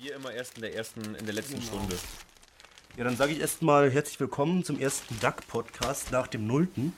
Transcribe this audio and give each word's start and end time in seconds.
Bier 0.00 0.16
immer 0.16 0.32
erst 0.32 0.56
in 0.56 0.62
der 0.62 0.74
ersten, 0.74 1.14
in 1.14 1.26
der 1.26 1.34
letzten 1.34 1.60
Genau. 1.60 1.66
Stunde. 1.66 1.98
Ja, 2.96 3.04
dann 3.04 3.16
sage 3.16 3.32
ich 3.32 3.40
erstmal 3.40 3.90
herzlich 3.90 4.18
willkommen 4.18 4.64
zum 4.64 4.80
ersten 4.80 5.20
DAC-Podcast 5.20 6.10
nach 6.10 6.26
dem 6.26 6.46
Nullten. 6.46 6.94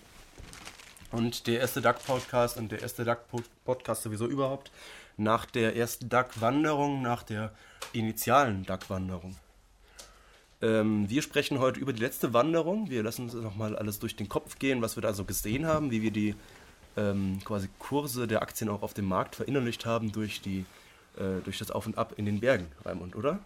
Und 1.11 1.49
der 1.49 1.59
erste 1.59 1.81
DAC-Podcast 1.81 2.59
und 2.59 2.71
der 2.71 2.81
erste 2.81 3.05
DAC-Podcast 3.05 4.05
sowieso 4.05 4.29
überhaupt 4.29 4.71
nach 5.17 5.47
der 5.47 5.75
ersten 5.75 6.11
DAC-Wanderung, 6.11 7.03
nach 7.03 7.25
der 7.25 7.53
initialen 7.93 8.65
DAC-Wanderung. 8.67 9.35
Ähm, 10.61 11.11
wir 11.11 11.23
sprechen 11.23 11.59
heute 11.59 11.81
über 11.81 11.93
die 11.93 12.03
letzte 12.03 12.33
Wanderung. 12.33 12.89
Wir 12.89 13.03
lassen 13.03 13.23
uns 13.23 13.35
nochmal 13.35 13.75
alles 13.75 13.99
durch 13.99 14.15
den 14.15 14.29
Kopf 14.29 14.61
gehen, 14.61 14.81
was 14.81 14.97
wir 14.97 15.03
da 15.03 15.13
so 15.13 15.25
gesehen 15.25 15.67
haben, 15.67 15.91
wie 15.91 16.03
wir 16.03 16.13
die 16.13 16.37
ähm, 16.97 17.41
quasi 17.45 17.69
Kurse 17.81 18.29
der 18.29 18.43
Aktien 18.43 18.71
auch 18.71 18.83
auf 18.83 18.95
dem 18.95 19.07
Markt 19.07 19.35
verinnerlicht 19.35 19.87
haben 19.87 20.13
durch, 20.13 20.41
die, 20.41 20.67
durch 21.45 21.59
das 21.59 21.71
Auf 21.71 21.87
und 21.87 21.99
Ab 21.99 22.15
in 22.17 22.25
den 22.25 22.41
Bergen, 22.41 22.67
Raimund, 22.85 23.17
oder? 23.17 23.41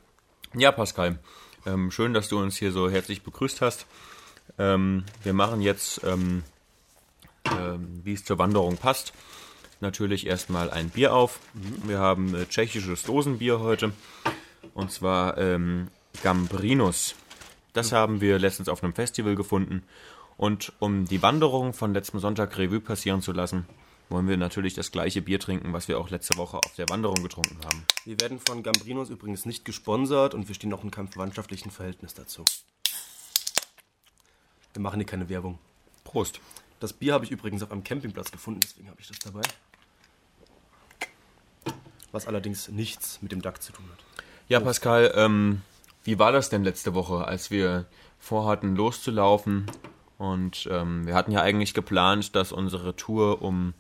Ja, 0.55 0.73
Pascal. 0.73 1.19
Ähm, 1.67 1.91
schön, 1.91 2.15
dass 2.15 2.29
du 2.29 2.39
uns 2.39 2.57
hier 2.57 2.71
so 2.71 2.89
herzlich 2.89 3.23
begrüßt 3.23 3.61
hast. 3.61 3.87
Ähm, 4.59 5.05
wir 5.25 5.33
machen 5.33 5.61
jetzt, 5.61 6.03
ähm, 6.05 6.45
ähm, 7.51 8.01
wie 8.05 8.13
es 8.13 8.25
zur 8.25 8.39
Wanderung 8.39 8.77
passt, 8.77 9.13
natürlich 9.81 10.27
erstmal 10.27 10.71
ein 10.71 10.91
Bier 10.91 11.13
auf. 11.13 11.41
Wir 11.85 11.99
haben 11.99 12.35
äh, 12.35 12.47
tschechisches 12.47 13.03
Dosenbier 13.03 13.61
heute. 13.61 13.93
Und 14.75 14.93
zwar 14.93 15.37
ähm, 15.39 15.89
Gambrinus. 16.23 17.15
Das 17.73 17.93
haben 17.93 18.21
wir 18.21 18.39
letztens 18.39 18.69
auf 18.69 18.83
einem 18.83 18.95
Festival 18.95 19.35
gefunden. 19.35 19.83
Und 20.37 20.73
um 20.79 21.07
die 21.07 21.23
Wanderung 21.23 21.73
von 21.73 21.93
letztem 21.93 22.21
Sonntag 22.21 22.57
Revue 22.59 22.81
passieren 22.81 23.23
zu 23.23 23.33
lassen, 23.33 23.67
wollen 24.09 24.29
wir 24.29 24.37
natürlich 24.37 24.75
das 24.75 24.93
gleiche 24.93 25.23
Bier 25.23 25.41
trinken, 25.41 25.73
was 25.73 25.89
wir 25.89 25.99
auch 25.99 26.11
letzte 26.11 26.37
Woche 26.37 26.59
auf 26.59 26.75
der 26.77 26.89
Wanderung 26.89 27.23
getrunken 27.23 27.59
haben. 27.65 27.85
Wir 28.05 28.21
werden 28.21 28.39
von 28.39 28.63
Gambrinos 28.63 29.11
übrigens 29.11 29.47
nicht 29.47 29.65
gesponsert 29.65 30.35
und 30.35 30.49
wir 30.49 30.55
stehen 30.55 30.73
auch 30.73 30.85
in 30.85 30.91
keinem 30.91 31.09
verwandtschaftlichen 31.09 31.71
Verhältnis 31.71 32.15
dazu. 32.15 32.45
Wir 34.73 34.83
machen 34.83 35.01
hier 35.01 35.07
keine 35.07 35.29
Werbung. 35.29 35.59
Prost. 36.05 36.41
Das 36.79 36.93
Bier 36.93 37.15
habe 37.15 37.25
ich 37.25 37.31
übrigens 37.31 37.63
auf 37.63 37.73
einem 37.73 37.83
Campingplatz 37.83 38.31
gefunden, 38.31 38.61
deswegen 38.61 38.89
habe 38.91 39.01
ich 39.01 39.09
das 39.09 39.19
dabei. 39.19 39.41
Was 42.13 42.27
allerdings 42.27 42.69
nichts 42.69 43.21
mit 43.23 43.33
dem 43.33 43.43
DAC 43.43 43.63
zu 43.63 43.73
tun 43.73 43.87
hat. 43.91 44.05
Ja, 44.49 44.61
Pascal, 44.61 45.13
ähm, 45.17 45.63
wie 46.05 46.19
war 46.19 46.31
das 46.31 46.51
denn 46.51 46.63
letzte 46.63 46.95
Woche, 46.95 47.25
als 47.25 47.51
wir 47.51 47.87
vorhatten, 48.19 48.77
loszulaufen? 48.77 49.67
Und 50.19 50.69
ähm, 50.71 51.07
wir 51.07 51.15
hatten 51.15 51.33
ja 51.33 51.41
eigentlich 51.43 51.75
geplant, 51.75 52.37
dass 52.37 52.53
unsere 52.53 52.95
Tour 52.95 53.43
um 53.43 53.75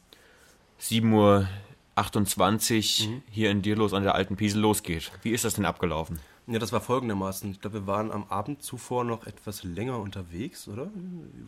7.28 0.80 3.08
Uhr 3.08 3.22
hier 3.30 3.50
in 3.50 3.62
Dirlos 3.62 3.92
an 3.92 4.02
der 4.02 4.14
Alten 4.14 4.36
Piesel 4.36 4.60
losgeht. 4.60 5.10
Wie 5.22 5.30
ist 5.30 5.44
das 5.44 5.54
denn 5.54 5.64
abgelaufen? 5.64 6.18
Ja, 6.48 6.60
das 6.60 6.72
war 6.72 6.80
folgendermaßen. 6.80 7.50
Ich 7.50 7.60
glaube, 7.60 7.80
wir 7.80 7.86
waren 7.88 8.12
am 8.12 8.24
Abend 8.28 8.62
zuvor 8.62 9.02
noch 9.02 9.26
etwas 9.26 9.64
länger 9.64 9.98
unterwegs, 9.98 10.68
oder? 10.68 10.88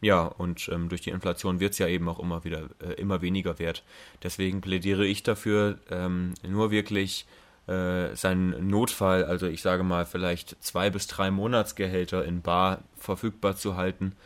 ja, 0.00 0.24
und 0.24 0.68
ähm, 0.72 0.88
durch 0.88 1.00
die 1.00 1.10
Inflation 1.10 1.60
wird 1.60 1.72
es 1.72 1.78
ja 1.78 1.88
eben 1.88 2.08
auch 2.08 2.18
immer 2.18 2.44
wieder, 2.44 2.68
äh, 2.80 2.94
immer 2.94 3.22
weniger 3.22 3.58
wert. 3.58 3.84
Deswegen 4.22 4.60
plädiere 4.60 5.06
ich 5.06 5.22
dafür, 5.22 5.78
ähm, 5.90 6.34
nur 6.46 6.70
wirklich 6.70 7.26
äh, 7.68 8.16
seinen 8.16 8.68
Notfall, 8.68 9.24
also 9.24 9.46
ich 9.46 9.62
sage 9.62 9.82
mal 9.82 10.06
vielleicht 10.06 10.56
zwei 10.62 10.90
bis 10.90 11.06
drei 11.06 11.30
Monatsgehälter 11.30 12.24
in 12.24 12.40
Bar 12.40 12.78
verfügbar 12.96 13.56
zu 13.56 13.76
halten. 13.76 14.16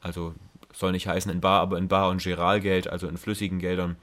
Also 0.00 0.34
soll 0.72 0.92
nicht 0.92 1.08
heißen 1.08 1.30
in 1.30 1.40
Bar, 1.40 1.60
aber 1.60 1.78
in 1.78 1.88
Bar 1.88 2.10
und 2.10 2.22
Giralgeld, 2.22 2.88
also 2.88 3.08
in 3.08 3.16
flüssigen 3.16 3.58
Geldern 3.58 3.96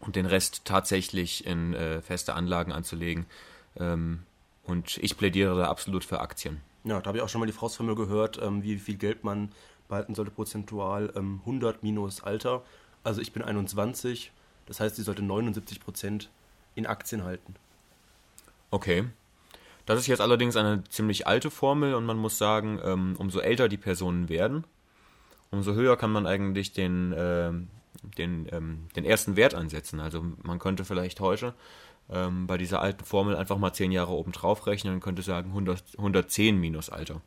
und 0.00 0.16
den 0.16 0.26
Rest 0.26 0.62
tatsächlich 0.64 1.46
in 1.46 1.74
äh, 1.74 2.02
feste 2.02 2.34
Anlagen 2.34 2.72
anzulegen. 2.72 3.26
Ähm, 3.78 4.22
und 4.64 4.98
ich 4.98 5.16
plädiere 5.16 5.56
da 5.58 5.68
absolut 5.68 6.04
für 6.04 6.20
Aktien. 6.20 6.60
Ja, 6.84 7.00
da 7.00 7.08
habe 7.08 7.18
ich 7.18 7.24
auch 7.24 7.28
schon 7.28 7.40
mal 7.40 7.46
die 7.46 7.52
Faustformel 7.52 7.94
gehört, 7.94 8.40
ähm, 8.42 8.62
wie 8.62 8.78
viel 8.78 8.96
Geld 8.96 9.24
man 9.24 9.50
behalten 9.88 10.14
sollte 10.14 10.30
prozentual. 10.30 11.12
Ähm, 11.14 11.40
100 11.40 11.82
minus 11.82 12.22
Alter. 12.22 12.62
Also 13.02 13.20
ich 13.20 13.32
bin 13.32 13.42
21, 13.42 14.32
das 14.66 14.80
heißt, 14.80 14.96
sie 14.96 15.02
sollte 15.02 15.22
79 15.22 15.80
Prozent 15.80 16.30
in 16.74 16.86
Aktien 16.86 17.24
halten. 17.24 17.54
Okay. 18.74 19.04
Das 19.86 20.00
ist 20.00 20.08
jetzt 20.08 20.20
allerdings 20.20 20.56
eine 20.56 20.82
ziemlich 20.88 21.28
alte 21.28 21.48
Formel 21.48 21.94
und 21.94 22.04
man 22.06 22.16
muss 22.16 22.38
sagen, 22.38 22.80
ähm, 22.82 23.14
umso 23.18 23.38
älter 23.38 23.68
die 23.68 23.76
Personen 23.76 24.28
werden, 24.28 24.64
umso 25.52 25.74
höher 25.74 25.96
kann 25.96 26.10
man 26.10 26.26
eigentlich 26.26 26.72
den, 26.72 27.14
ähm, 27.16 27.68
den, 28.18 28.48
ähm, 28.50 28.88
den 28.96 29.04
ersten 29.04 29.36
Wert 29.36 29.54
ansetzen. 29.54 30.00
Also 30.00 30.24
man 30.42 30.58
könnte 30.58 30.84
vielleicht 30.84 31.20
heute 31.20 31.54
bei 32.06 32.58
dieser 32.58 32.82
alten 32.82 33.02
Formel 33.02 33.34
einfach 33.34 33.56
mal 33.56 33.72
10 33.72 33.90
Jahre 33.90 34.12
oben 34.12 34.32
drauf 34.32 34.66
rechnen 34.66 34.92
und 34.92 35.00
könnte 35.00 35.22
sagen 35.22 35.48
100, 35.52 35.96
110 35.96 36.60
minus 36.60 36.90
Alter. 36.90 37.22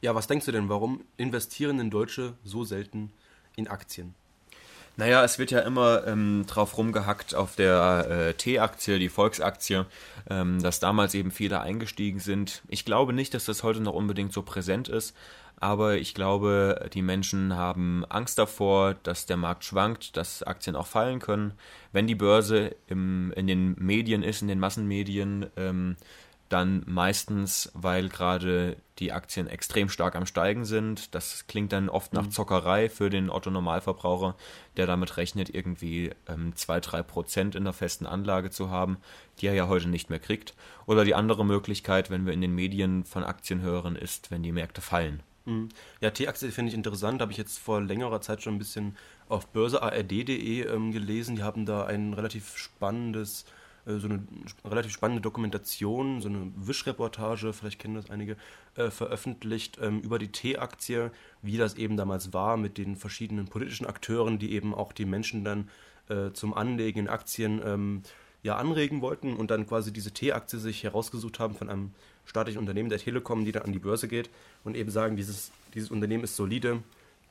Ja, 0.00 0.16
was 0.16 0.26
denkst 0.26 0.46
du 0.46 0.50
denn, 0.50 0.68
warum 0.68 1.04
investieren 1.16 1.78
denn 1.78 1.90
Deutsche 1.90 2.34
so 2.42 2.64
selten 2.64 3.12
in 3.54 3.68
Aktien? 3.68 4.16
Naja, 4.98 5.22
es 5.22 5.38
wird 5.38 5.52
ja 5.52 5.60
immer 5.60 6.08
ähm, 6.08 6.44
drauf 6.48 6.76
rumgehackt 6.76 7.32
auf 7.32 7.54
der 7.54 8.08
äh, 8.10 8.34
T-Aktie, 8.34 8.98
die 8.98 9.08
Volksaktie, 9.08 9.86
ähm, 10.28 10.60
dass 10.60 10.80
damals 10.80 11.14
eben 11.14 11.30
viele 11.30 11.60
eingestiegen 11.60 12.18
sind. 12.18 12.62
Ich 12.66 12.84
glaube 12.84 13.12
nicht, 13.12 13.32
dass 13.32 13.44
das 13.44 13.62
heute 13.62 13.80
noch 13.80 13.94
unbedingt 13.94 14.32
so 14.32 14.42
präsent 14.42 14.88
ist, 14.88 15.14
aber 15.60 15.98
ich 15.98 16.14
glaube, 16.14 16.90
die 16.94 17.02
Menschen 17.02 17.54
haben 17.54 18.04
Angst 18.08 18.40
davor, 18.40 18.96
dass 19.04 19.24
der 19.24 19.36
Markt 19.36 19.62
schwankt, 19.64 20.16
dass 20.16 20.42
Aktien 20.42 20.74
auch 20.74 20.88
fallen 20.88 21.20
können. 21.20 21.52
Wenn 21.92 22.08
die 22.08 22.16
Börse 22.16 22.74
im, 22.88 23.32
in 23.36 23.46
den 23.46 23.76
Medien 23.78 24.24
ist, 24.24 24.42
in 24.42 24.48
den 24.48 24.58
Massenmedien, 24.58 25.46
ähm, 25.56 25.94
dann 26.48 26.82
meistens, 26.86 27.70
weil 27.74 28.08
gerade 28.08 28.76
die 28.98 29.12
Aktien 29.12 29.46
extrem 29.46 29.88
stark 29.88 30.16
am 30.16 30.26
Steigen 30.26 30.64
sind. 30.64 31.14
Das 31.14 31.46
klingt 31.46 31.72
dann 31.72 31.88
oft 31.88 32.12
nach 32.12 32.28
Zockerei 32.28 32.88
für 32.88 33.10
den 33.10 33.30
Otto-Normalverbraucher, 33.30 34.34
der 34.76 34.86
damit 34.86 35.16
rechnet, 35.16 35.54
irgendwie 35.54 36.10
ähm, 36.26 36.54
2-3 36.54 37.02
Prozent 37.02 37.54
in 37.54 37.64
der 37.64 37.72
festen 37.72 38.06
Anlage 38.06 38.50
zu 38.50 38.70
haben, 38.70 38.98
die 39.40 39.46
er 39.46 39.54
ja 39.54 39.68
heute 39.68 39.88
nicht 39.88 40.10
mehr 40.10 40.18
kriegt. 40.18 40.54
Oder 40.86 41.04
die 41.04 41.14
andere 41.14 41.44
Möglichkeit, 41.44 42.10
wenn 42.10 42.26
wir 42.26 42.32
in 42.32 42.40
den 42.40 42.54
Medien 42.54 43.04
von 43.04 43.24
Aktien 43.24 43.60
hören, 43.60 43.94
ist, 43.94 44.30
wenn 44.30 44.42
die 44.42 44.52
Märkte 44.52 44.80
fallen. 44.80 45.22
Mhm. 45.48 45.70
Ja, 46.00 46.10
T-Aktie 46.10 46.50
finde 46.50 46.70
ich 46.70 46.74
interessant, 46.74 47.20
habe 47.20 47.32
ich 47.32 47.38
jetzt 47.38 47.58
vor 47.58 47.80
längerer 47.80 48.20
Zeit 48.20 48.42
schon 48.42 48.54
ein 48.54 48.58
bisschen 48.58 48.96
auf 49.28 49.46
börseard.de 49.48 50.66
ähm, 50.66 50.92
gelesen. 50.92 51.36
Die 51.36 51.42
haben 51.42 51.66
da 51.66 51.84
ein 51.86 52.12
relativ 52.12 52.56
spannendes 52.56 53.44
so 53.86 54.06
eine 54.06 54.26
relativ 54.64 54.92
spannende 54.92 55.22
Dokumentation, 55.22 56.20
so 56.20 56.28
eine 56.28 56.52
Wischreportage, 56.56 57.52
vielleicht 57.52 57.78
kennen 57.78 57.94
das 57.94 58.10
einige, 58.10 58.36
äh, 58.74 58.90
veröffentlicht 58.90 59.78
ähm, 59.80 60.00
über 60.00 60.18
die 60.18 60.32
T-Aktie, 60.32 61.10
wie 61.42 61.56
das 61.56 61.74
eben 61.74 61.96
damals 61.96 62.32
war 62.32 62.56
mit 62.56 62.78
den 62.78 62.96
verschiedenen 62.96 63.46
politischen 63.46 63.86
Akteuren, 63.86 64.38
die 64.38 64.52
eben 64.52 64.74
auch 64.74 64.92
die 64.92 65.06
Menschen 65.06 65.44
dann 65.44 65.68
äh, 66.08 66.32
zum 66.32 66.54
Anlegen 66.54 67.00
in 67.00 67.08
Aktien 67.08 67.60
ähm, 67.64 68.02
ja 68.42 68.56
anregen 68.56 69.00
wollten 69.00 69.34
und 69.34 69.50
dann 69.50 69.66
quasi 69.66 69.92
diese 69.92 70.12
T-Aktie 70.12 70.58
sich 70.58 70.84
herausgesucht 70.84 71.38
haben 71.38 71.54
von 71.54 71.68
einem 71.68 71.92
staatlichen 72.24 72.58
Unternehmen 72.58 72.88
der 72.88 72.98
Telekom, 72.98 73.44
die 73.44 73.52
dann 73.52 73.64
an 73.64 73.72
die 73.72 73.78
Börse 73.78 74.08
geht 74.08 74.30
und 74.64 74.76
eben 74.76 74.90
sagen, 74.90 75.16
dieses, 75.16 75.50
dieses 75.74 75.90
Unternehmen 75.90 76.24
ist 76.24 76.36
solide, 76.36 76.82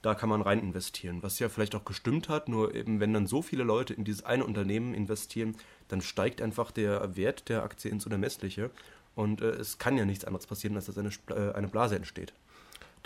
da 0.01 0.15
kann 0.15 0.29
man 0.29 0.41
rein 0.41 0.59
investieren. 0.59 1.23
Was 1.23 1.39
ja 1.39 1.49
vielleicht 1.49 1.75
auch 1.75 1.85
gestimmt 1.85 2.29
hat, 2.29 2.49
nur 2.49 2.75
eben 2.75 2.99
wenn 2.99 3.13
dann 3.13 3.27
so 3.27 3.41
viele 3.41 3.63
Leute 3.63 3.93
in 3.93 4.03
dieses 4.03 4.23
eine 4.23 4.45
Unternehmen 4.45 4.93
investieren, 4.93 5.55
dann 5.87 6.01
steigt 6.01 6.41
einfach 6.41 6.71
der 6.71 7.15
Wert 7.15 7.49
der 7.49 7.63
Aktie 7.63 7.91
ins 7.91 8.05
Unermessliche. 8.05 8.69
Und 9.15 9.41
äh, 9.41 9.49
es 9.49 9.79
kann 9.79 9.97
ja 9.97 10.05
nichts 10.05 10.25
anderes 10.25 10.45
passieren, 10.45 10.75
als 10.75 10.85
dass 10.85 10.97
eine, 10.97 11.09
äh, 11.29 11.53
eine 11.53 11.67
Blase 11.67 11.95
entsteht. 11.95 12.33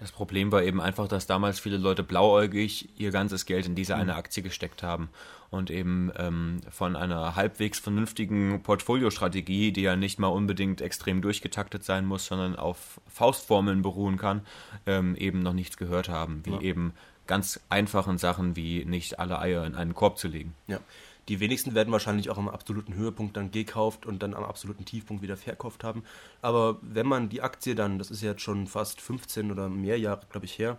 Das 0.01 0.11
Problem 0.11 0.51
war 0.51 0.63
eben 0.63 0.81
einfach, 0.81 1.07
dass 1.07 1.27
damals 1.27 1.59
viele 1.59 1.77
Leute 1.77 2.01
blauäugig 2.01 2.89
ihr 2.97 3.11
ganzes 3.11 3.45
Geld 3.45 3.67
in 3.67 3.75
diese 3.75 3.95
eine 3.95 4.15
Aktie 4.15 4.41
gesteckt 4.41 4.81
haben 4.81 5.09
und 5.51 5.69
eben 5.69 6.11
ähm, 6.17 6.61
von 6.71 6.95
einer 6.95 7.35
halbwegs 7.35 7.77
vernünftigen 7.77 8.63
Portfoliostrategie, 8.63 9.71
die 9.71 9.83
ja 9.83 9.95
nicht 9.95 10.17
mal 10.17 10.29
unbedingt 10.29 10.81
extrem 10.81 11.21
durchgetaktet 11.21 11.83
sein 11.83 12.07
muss, 12.07 12.25
sondern 12.25 12.55
auf 12.55 12.99
Faustformeln 13.07 13.83
beruhen 13.83 14.17
kann, 14.17 14.41
ähm, 14.87 15.15
eben 15.17 15.43
noch 15.43 15.53
nichts 15.53 15.77
gehört 15.77 16.09
haben, 16.09 16.41
wie 16.45 16.53
ja. 16.53 16.61
eben 16.61 16.93
ganz 17.27 17.59
einfachen 17.69 18.17
Sachen 18.17 18.55
wie 18.55 18.83
nicht 18.85 19.19
alle 19.19 19.37
Eier 19.37 19.67
in 19.67 19.75
einen 19.75 19.93
Korb 19.93 20.17
zu 20.17 20.27
legen. 20.27 20.55
Ja. 20.65 20.79
Die 21.27 21.39
wenigsten 21.39 21.75
werden 21.75 21.91
wahrscheinlich 21.91 22.29
auch 22.29 22.37
am 22.37 22.49
absoluten 22.49 22.95
Höhepunkt 22.95 23.37
dann 23.37 23.51
gekauft 23.51 24.05
und 24.05 24.23
dann 24.23 24.33
am 24.33 24.43
absoluten 24.43 24.85
Tiefpunkt 24.85 25.21
wieder 25.21 25.37
verkauft 25.37 25.83
haben. 25.83 26.03
Aber 26.41 26.77
wenn 26.81 27.05
man 27.05 27.29
die 27.29 27.41
Aktie 27.41 27.75
dann, 27.75 27.99
das 27.99 28.09
ist 28.09 28.21
jetzt 28.21 28.41
schon 28.41 28.67
fast 28.67 28.99
15 29.01 29.51
oder 29.51 29.69
mehr 29.69 29.99
Jahre, 29.99 30.21
glaube 30.29 30.45
ich, 30.45 30.57
her, 30.57 30.77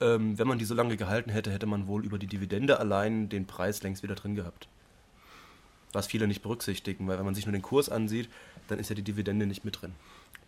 ähm, 0.00 0.38
wenn 0.38 0.48
man 0.48 0.58
die 0.58 0.64
so 0.64 0.74
lange 0.74 0.96
gehalten 0.96 1.30
hätte, 1.30 1.52
hätte 1.52 1.66
man 1.66 1.86
wohl 1.86 2.04
über 2.04 2.18
die 2.18 2.26
Dividende 2.26 2.80
allein 2.80 3.28
den 3.28 3.46
Preis 3.46 3.82
längst 3.82 4.02
wieder 4.02 4.14
drin 4.14 4.34
gehabt. 4.34 4.66
Was 5.92 6.06
viele 6.06 6.26
nicht 6.26 6.42
berücksichtigen, 6.42 7.06
weil 7.06 7.18
wenn 7.18 7.24
man 7.24 7.34
sich 7.34 7.46
nur 7.46 7.52
den 7.52 7.62
Kurs 7.62 7.90
ansieht, 7.90 8.30
dann 8.68 8.78
ist 8.78 8.88
ja 8.88 8.96
die 8.96 9.02
Dividende 9.02 9.46
nicht 9.46 9.64
mit 9.64 9.82
drin. 9.82 9.92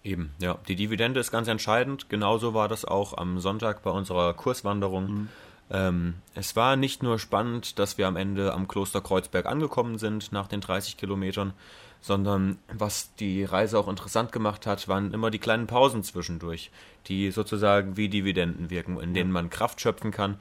Eben, 0.03 0.31
ja. 0.39 0.59
Die 0.69 0.77
Dividende 0.77 1.21
ist 1.21 1.31
ganz 1.31 1.49
entscheidend. 1.49 2.09
Genauso 2.09 2.55
war 2.55 2.69
das 2.69 2.85
auch 2.85 3.17
am 3.17 3.41
Sonntag 3.41 3.83
bei 3.83 3.91
unserer 3.91 4.35
Kurswanderung. 4.35 5.11
Mhm. 5.11 5.29
Ähm, 5.71 6.15
es 6.35 6.57
war 6.57 6.77
nicht 6.77 7.03
nur 7.03 7.19
spannend, 7.19 7.79
dass 7.79 7.99
wir 7.99 8.07
am 8.07 8.17
Ende 8.17 8.53
am 8.53 8.69
Kloster 8.69 9.01
Kreuzberg 9.01 9.47
angekommen 9.47 9.99
sind 9.99 10.33
nach 10.33 10.47
den 10.47 10.61
30 10.61 10.97
Kilometern, 10.97 11.55
sondern 12.01 12.59
was 12.71 13.15
die 13.15 13.45
Reise 13.45 13.79
auch 13.79 13.89
interessant 13.89 14.31
gemacht 14.31 14.67
hat, 14.67 14.89
waren 14.89 15.15
immer 15.15 15.31
die 15.31 15.39
kleinen 15.39 15.67
Pausen 15.67 16.03
zwischendurch, 16.03 16.71
die 17.07 17.31
sozusagen 17.31 17.97
wie 17.97 18.11
Dividenden 18.11 18.69
wirken, 18.69 19.01
in 19.01 19.15
denen 19.15 19.33
man 19.33 19.49
Kraft 19.49 19.81
schöpfen 19.81 20.11
kann, 20.11 20.37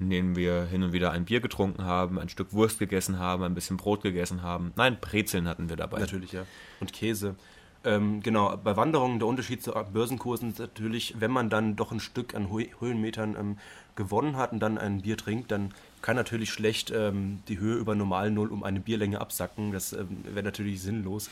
in 0.00 0.08
denen 0.08 0.36
wir 0.36 0.64
hin 0.64 0.82
und 0.82 0.92
wieder 0.94 1.10
ein 1.10 1.26
Bier 1.26 1.40
getrunken 1.40 1.84
haben, 1.84 2.18
ein 2.18 2.30
Stück 2.30 2.54
Wurst 2.54 2.78
gegessen 2.78 3.18
haben, 3.18 3.42
ein 3.42 3.54
bisschen 3.54 3.76
Brot 3.76 4.02
gegessen 4.02 4.42
haben. 4.42 4.72
Nein, 4.76 4.96
Brezeln 5.00 5.46
hatten 5.48 5.68
wir 5.68 5.76
dabei. 5.76 5.98
Natürlich, 5.98 6.32
ja. 6.32 6.46
Und 6.80 6.94
Käse. 6.94 7.36
Ähm, 7.84 8.22
genau, 8.22 8.56
bei 8.56 8.76
Wanderungen 8.76 9.18
der 9.18 9.26
Unterschied 9.28 9.62
zu 9.62 9.72
Börsenkursen 9.72 10.50
ist 10.50 10.60
natürlich, 10.60 11.16
wenn 11.18 11.30
man 11.30 11.50
dann 11.50 11.74
doch 11.76 11.90
ein 11.90 12.00
Stück 12.00 12.34
an 12.34 12.48
Höhenmetern 12.50 13.36
ähm, 13.38 13.58
gewonnen 13.96 14.36
hat 14.36 14.52
und 14.52 14.60
dann 14.60 14.78
ein 14.78 15.02
Bier 15.02 15.16
trinkt, 15.16 15.50
dann 15.50 15.72
kann 16.00 16.16
natürlich 16.16 16.50
schlecht 16.50 16.90
ähm, 16.90 17.40
die 17.48 17.58
Höhe 17.58 17.76
über 17.76 17.94
normal 17.94 18.30
Null 18.30 18.48
um 18.48 18.64
eine 18.64 18.80
Bierlänge 18.80 19.20
absacken. 19.20 19.72
Das 19.72 19.92
ähm, 19.92 20.24
wäre 20.24 20.44
natürlich 20.44 20.82
sinnlos. 20.82 21.30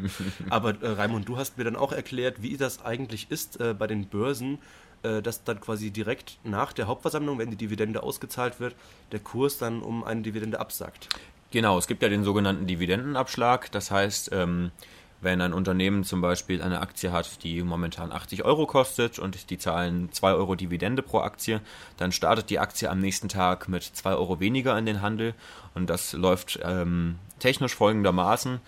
Aber 0.50 0.80
äh, 0.82 0.88
Raimund, 0.88 1.28
du 1.28 1.36
hast 1.36 1.58
mir 1.58 1.64
dann 1.64 1.76
auch 1.76 1.92
erklärt, 1.92 2.42
wie 2.42 2.56
das 2.56 2.84
eigentlich 2.84 3.30
ist 3.30 3.60
äh, 3.60 3.74
bei 3.74 3.86
den 3.86 4.06
Börsen, 4.06 4.58
äh, 5.02 5.20
dass 5.20 5.44
dann 5.44 5.60
quasi 5.60 5.90
direkt 5.90 6.38
nach 6.44 6.72
der 6.72 6.86
Hauptversammlung, 6.86 7.38
wenn 7.38 7.50
die 7.50 7.56
Dividende 7.56 8.02
ausgezahlt 8.02 8.58
wird, 8.58 8.74
der 9.12 9.20
Kurs 9.20 9.58
dann 9.58 9.82
um 9.82 10.02
eine 10.02 10.22
Dividende 10.22 10.60
absackt. 10.60 11.08
Genau, 11.50 11.78
es 11.78 11.86
gibt 11.86 12.02
ja 12.02 12.08
den 12.08 12.24
sogenannten 12.24 12.66
Dividendenabschlag. 12.66 13.70
Das 13.70 13.90
heißt, 13.90 14.30
ähm, 14.32 14.72
wenn 15.20 15.40
ein 15.40 15.52
Unternehmen 15.52 16.04
zum 16.04 16.20
Beispiel 16.20 16.62
eine 16.62 16.80
Aktie 16.80 17.12
hat, 17.12 17.42
die 17.42 17.62
momentan 17.62 18.12
80 18.12 18.44
Euro 18.44 18.66
kostet 18.66 19.18
und 19.18 19.50
die 19.50 19.58
zahlen 19.58 20.12
2 20.12 20.34
Euro 20.34 20.54
Dividende 20.54 21.02
pro 21.02 21.20
Aktie, 21.20 21.60
dann 21.96 22.12
startet 22.12 22.50
die 22.50 22.58
Aktie 22.58 22.90
am 22.90 23.00
nächsten 23.00 23.28
Tag 23.28 23.68
mit 23.68 23.82
2 23.82 24.14
Euro 24.14 24.40
weniger 24.40 24.76
in 24.78 24.86
den 24.86 25.02
Handel 25.02 25.34
und 25.74 25.88
das 25.88 26.12
läuft 26.12 26.58
ähm, 26.62 27.18
technisch 27.38 27.74
folgendermaßen. 27.74 28.60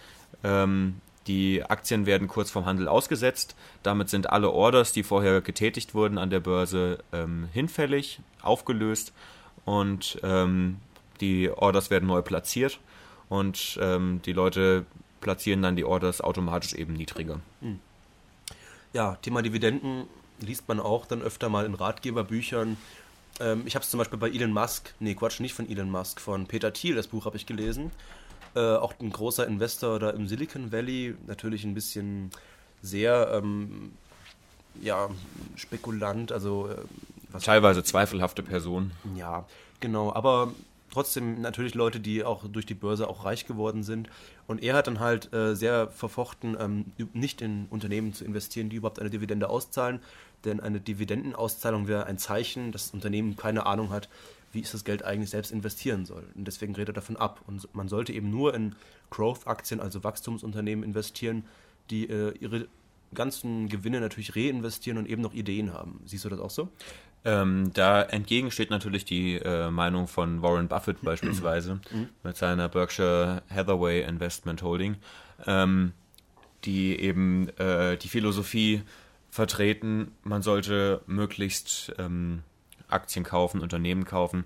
Ähm, 0.44 1.00
die 1.26 1.62
Aktien 1.62 2.06
werden 2.06 2.26
kurz 2.26 2.50
vom 2.50 2.64
Handel 2.64 2.88
ausgesetzt. 2.88 3.54
Damit 3.82 4.08
sind 4.08 4.30
alle 4.30 4.50
Orders, 4.50 4.92
die 4.92 5.02
vorher 5.02 5.42
getätigt 5.42 5.94
wurden 5.94 6.16
an 6.16 6.30
der 6.30 6.40
Börse, 6.40 6.98
ähm, 7.12 7.48
hinfällig, 7.52 8.20
aufgelöst 8.40 9.12
und 9.66 10.18
ähm, 10.22 10.78
die 11.20 11.50
Orders 11.50 11.90
werden 11.90 12.06
neu 12.06 12.22
platziert 12.22 12.80
und 13.28 13.78
ähm, 13.82 14.22
die 14.24 14.32
Leute 14.32 14.86
platzieren 15.20 15.62
dann 15.62 15.76
die 15.76 15.84
Orders 15.84 16.20
automatisch 16.20 16.74
eben 16.74 16.94
niedriger. 16.94 17.40
Hm. 17.60 17.80
Ja, 18.92 19.16
Thema 19.16 19.42
Dividenden 19.42 20.04
liest 20.40 20.68
man 20.68 20.80
auch 20.80 21.06
dann 21.06 21.22
öfter 21.22 21.48
mal 21.48 21.66
in 21.66 21.74
Ratgeberbüchern. 21.74 22.76
Ähm, 23.40 23.62
ich 23.66 23.74
habe 23.74 23.82
es 23.82 23.90
zum 23.90 23.98
Beispiel 23.98 24.18
bei 24.18 24.30
Elon 24.30 24.52
Musk, 24.52 24.94
nee, 25.00 25.14
Quatsch, 25.14 25.40
nicht 25.40 25.54
von 25.54 25.68
Elon 25.68 25.90
Musk, 25.90 26.20
von 26.20 26.46
Peter 26.46 26.72
Thiel, 26.72 26.94
das 26.94 27.08
Buch 27.08 27.24
habe 27.24 27.36
ich 27.36 27.46
gelesen. 27.46 27.90
Äh, 28.54 28.60
auch 28.60 28.94
ein 29.00 29.10
großer 29.10 29.46
Investor 29.46 29.98
da 29.98 30.10
im 30.10 30.26
Silicon 30.26 30.72
Valley, 30.72 31.14
natürlich 31.26 31.64
ein 31.64 31.74
bisschen 31.74 32.30
sehr 32.82 33.30
ähm, 33.32 33.92
ja, 34.80 35.10
spekulant, 35.56 36.32
also 36.32 36.68
äh, 36.68 37.38
teilweise 37.40 37.82
zweifelhafte 37.82 38.42
Person. 38.42 38.92
Ja, 39.16 39.44
genau, 39.80 40.12
aber 40.12 40.52
trotzdem 40.90 41.40
natürlich 41.40 41.74
Leute, 41.74 42.00
die 42.00 42.24
auch 42.24 42.46
durch 42.48 42.66
die 42.66 42.74
Börse 42.74 43.08
auch 43.08 43.24
reich 43.24 43.46
geworden 43.46 43.82
sind. 43.82 44.08
Und 44.46 44.62
er 44.62 44.74
hat 44.74 44.86
dann 44.86 45.00
halt 45.00 45.32
äh, 45.32 45.54
sehr 45.54 45.88
verfochten, 45.88 46.56
ähm, 46.58 46.86
nicht 47.12 47.40
in 47.40 47.66
Unternehmen 47.70 48.12
zu 48.12 48.24
investieren, 48.24 48.68
die 48.68 48.76
überhaupt 48.76 48.98
eine 48.98 49.10
Dividende 49.10 49.48
auszahlen. 49.48 50.00
Denn 50.44 50.60
eine 50.60 50.80
Dividendenauszahlung 50.80 51.88
wäre 51.88 52.06
ein 52.06 52.18
Zeichen, 52.18 52.72
dass 52.72 52.86
das 52.86 52.94
Unternehmen 52.94 53.36
keine 53.36 53.66
Ahnung 53.66 53.90
hat, 53.90 54.08
wie 54.52 54.60
es 54.60 54.72
das 54.72 54.84
Geld 54.84 55.04
eigentlich 55.04 55.30
selbst 55.30 55.52
investieren 55.52 56.06
soll. 56.06 56.24
Und 56.34 56.46
deswegen 56.46 56.74
redet 56.74 56.90
er 56.90 57.00
davon 57.00 57.16
ab. 57.16 57.42
Und 57.46 57.72
man 57.74 57.88
sollte 57.88 58.12
eben 58.12 58.30
nur 58.30 58.54
in 58.54 58.74
Growth-Aktien, 59.10 59.80
also 59.80 60.04
Wachstumsunternehmen 60.04 60.84
investieren, 60.84 61.44
die 61.90 62.08
äh, 62.08 62.32
ihre 62.38 62.68
ganzen 63.14 63.68
Gewinne 63.68 64.00
natürlich 64.00 64.36
reinvestieren 64.36 64.98
und 64.98 65.08
eben 65.08 65.22
noch 65.22 65.34
Ideen 65.34 65.72
haben. 65.72 66.00
Siehst 66.04 66.24
du 66.24 66.28
das 66.28 66.40
auch 66.40 66.50
so? 66.50 66.68
Ähm, 67.24 67.72
da 67.74 68.02
entgegen 68.02 68.50
steht 68.50 68.70
natürlich 68.70 69.04
die 69.04 69.36
äh, 69.36 69.70
Meinung 69.70 70.06
von 70.06 70.40
Warren 70.42 70.68
Buffett 70.68 71.02
beispielsweise 71.02 71.80
mhm. 71.90 72.08
mit 72.22 72.36
seiner 72.36 72.68
Berkshire 72.68 73.42
Hathaway 73.50 74.02
Investment 74.02 74.62
Holding, 74.62 74.96
ähm, 75.46 75.92
die 76.64 76.98
eben 76.98 77.48
äh, 77.58 77.96
die 77.96 78.08
Philosophie 78.08 78.82
vertreten, 79.30 80.12
man 80.22 80.42
sollte 80.42 81.02
möglichst 81.06 81.92
ähm, 81.98 82.42
Aktien 82.88 83.24
kaufen, 83.24 83.60
Unternehmen 83.60 84.04
kaufen, 84.04 84.44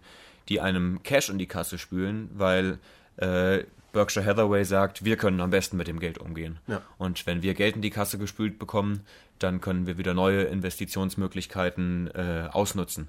die 0.49 0.61
einem 0.61 1.03
Cash 1.03 1.29
in 1.31 1.39
die 1.39 1.47
Kasse 1.47 1.79
spülen, 1.79 2.31
weil 2.35 2.79
äh, 3.17 3.65
Berkshire 3.93 4.25
Hathaway 4.25 4.65
sagt, 4.65 5.05
wir 5.05 5.17
können 5.17 5.41
am 5.41 5.51
besten 5.51 5.77
mit 5.77 5.87
dem 5.87 6.01
Geld 6.01 6.19
umgehen. 6.19 6.59
Ja. 6.67 6.83
Und 6.99 7.27
wenn 7.27 7.43
wir 7.43 7.55
Geld 7.55 7.77
in 7.77 7.83
die 7.83 7.91
Kasse 7.91 8.19
gespült 8.19 8.59
bekommen, 8.59 9.05
dann 9.43 9.61
können 9.61 9.87
wir 9.87 9.99
wieder 9.99 10.15
neue 10.15 10.43
Investitionsmöglichkeiten 10.45 12.11
äh, 12.15 12.49
ausnutzen. 12.51 13.09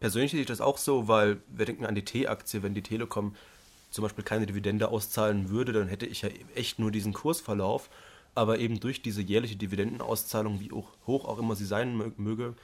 Persönlich 0.00 0.32
sehe 0.32 0.40
ich 0.40 0.46
das 0.46 0.60
auch 0.60 0.78
so, 0.78 1.08
weil 1.08 1.38
wir 1.48 1.66
denken 1.66 1.86
an 1.86 1.94
die 1.94 2.04
T-Aktie, 2.04 2.62
wenn 2.62 2.74
die 2.74 2.82
Telekom 2.82 3.34
zum 3.90 4.02
Beispiel 4.02 4.24
keine 4.24 4.46
Dividende 4.46 4.88
auszahlen 4.88 5.50
würde, 5.50 5.72
dann 5.72 5.88
hätte 5.88 6.06
ich 6.06 6.22
ja 6.22 6.28
echt 6.54 6.78
nur 6.78 6.90
diesen 6.90 7.12
Kursverlauf. 7.12 7.88
Aber 8.34 8.58
eben 8.58 8.80
durch 8.80 9.00
diese 9.00 9.22
jährliche 9.22 9.54
Dividendenauszahlung, 9.54 10.58
wie 10.58 10.72
hoch, 10.72 10.90
hoch 11.06 11.24
auch 11.24 11.38
immer 11.38 11.54
sie 11.54 11.66
sein 11.66 12.12
möge, 12.16 12.54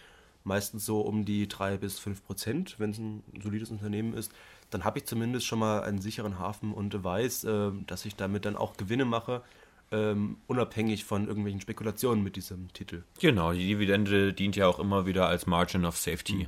meistens 0.42 0.84
so 0.84 1.00
um 1.00 1.24
die 1.24 1.46
3 1.46 1.76
bis 1.76 2.00
5 2.00 2.26
Prozent, 2.26 2.74
wenn 2.78 2.90
es 2.90 2.98
ein 2.98 3.22
solides 3.40 3.70
Unternehmen 3.70 4.14
ist, 4.14 4.32
dann 4.70 4.84
habe 4.84 4.98
ich 4.98 5.04
zumindest 5.04 5.46
schon 5.46 5.60
mal 5.60 5.82
einen 5.82 6.00
sicheren 6.00 6.38
Hafen 6.38 6.72
und 6.72 7.02
weiß, 7.02 7.44
äh, 7.44 7.70
dass 7.86 8.04
ich 8.04 8.16
damit 8.16 8.44
dann 8.44 8.56
auch 8.56 8.76
Gewinne 8.76 9.04
mache, 9.04 9.42
ähm, 9.92 10.36
unabhängig 10.46 11.04
von 11.04 11.26
irgendwelchen 11.26 11.60
Spekulationen 11.60 12.22
mit 12.22 12.36
diesem 12.36 12.72
Titel. 12.72 13.02
Genau, 13.20 13.52
die 13.52 13.66
Dividende 13.66 14.32
dient 14.32 14.56
ja 14.56 14.66
auch 14.66 14.78
immer 14.78 15.06
wieder 15.06 15.26
als 15.26 15.46
Margin 15.46 15.84
of 15.84 15.96
Safety. 15.96 16.34
Mhm. 16.34 16.46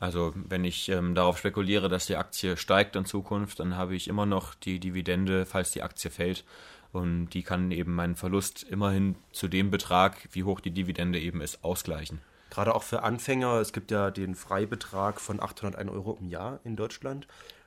Also 0.00 0.34
wenn 0.34 0.64
ich 0.64 0.88
ähm, 0.88 1.14
darauf 1.14 1.38
spekuliere, 1.38 1.88
dass 1.88 2.06
die 2.06 2.16
Aktie 2.16 2.56
steigt 2.56 2.96
in 2.96 3.04
Zukunft, 3.04 3.60
dann 3.60 3.76
habe 3.76 3.94
ich 3.94 4.08
immer 4.08 4.26
noch 4.26 4.54
die 4.54 4.78
Dividende, 4.78 5.46
falls 5.46 5.70
die 5.70 5.82
Aktie 5.82 6.10
fällt. 6.10 6.44
Und 6.92 7.30
die 7.30 7.42
kann 7.42 7.70
eben 7.70 7.94
meinen 7.94 8.14
Verlust 8.14 8.62
immerhin 8.62 9.16
zu 9.32 9.48
dem 9.48 9.70
Betrag, 9.70 10.28
wie 10.32 10.44
hoch 10.44 10.60
die 10.60 10.70
Dividende 10.70 11.18
eben 11.18 11.40
ist, 11.40 11.64
ausgleichen. 11.64 12.20
gerade 12.50 12.74
auch 12.74 12.84
für 12.84 13.02
Anfänger, 13.02 13.54
es 13.54 13.72
gibt 13.72 13.90
ja 13.90 14.10
den 14.10 14.34
Freibetrag 14.34 15.20
von 15.20 15.40
801 15.40 15.90
Euro 15.90 16.16
im 16.20 16.28
Jahr 16.28 16.60
in 16.64 16.76
Deutschland. 16.76 17.26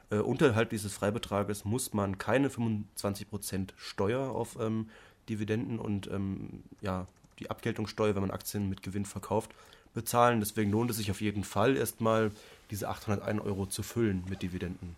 Äh, 0.10 0.18
unterhalb 0.18 0.70
dieses 0.70 0.94
Freibetrages 0.94 1.66
muss 1.66 1.94
man 1.94 2.18
keine 2.18 2.50
25% 2.50 3.70
Steuer 3.78 4.32
auf 4.32 4.58
ähm, 4.60 4.90
Dividenden 5.30 5.80
und 5.80 6.08
ähm, 6.08 6.64
ja, 6.82 7.08
die 7.40 7.50
Abgeltungssteuer, 7.50 8.16
wenn 8.16 8.22
man 8.22 8.32
Aktien 8.32 8.70
mit 8.70 8.82
Gewinn 8.84 9.06
verkauft, 9.06 9.52
bezahlen. 9.94 10.40
Deswegen 10.40 10.72
lohnt 10.72 10.92
es 10.92 10.98
sich 10.98 11.12
auf 11.12 11.22
jeden 11.22 11.44
Fall 11.44 11.76
erstmal, 11.76 12.32
diese 12.72 12.90
801 12.90 13.42
Euro 13.42 13.66
zu 13.66 13.84
füllen 13.84 14.24
mit 14.30 14.42
Dividenden. 14.42 14.96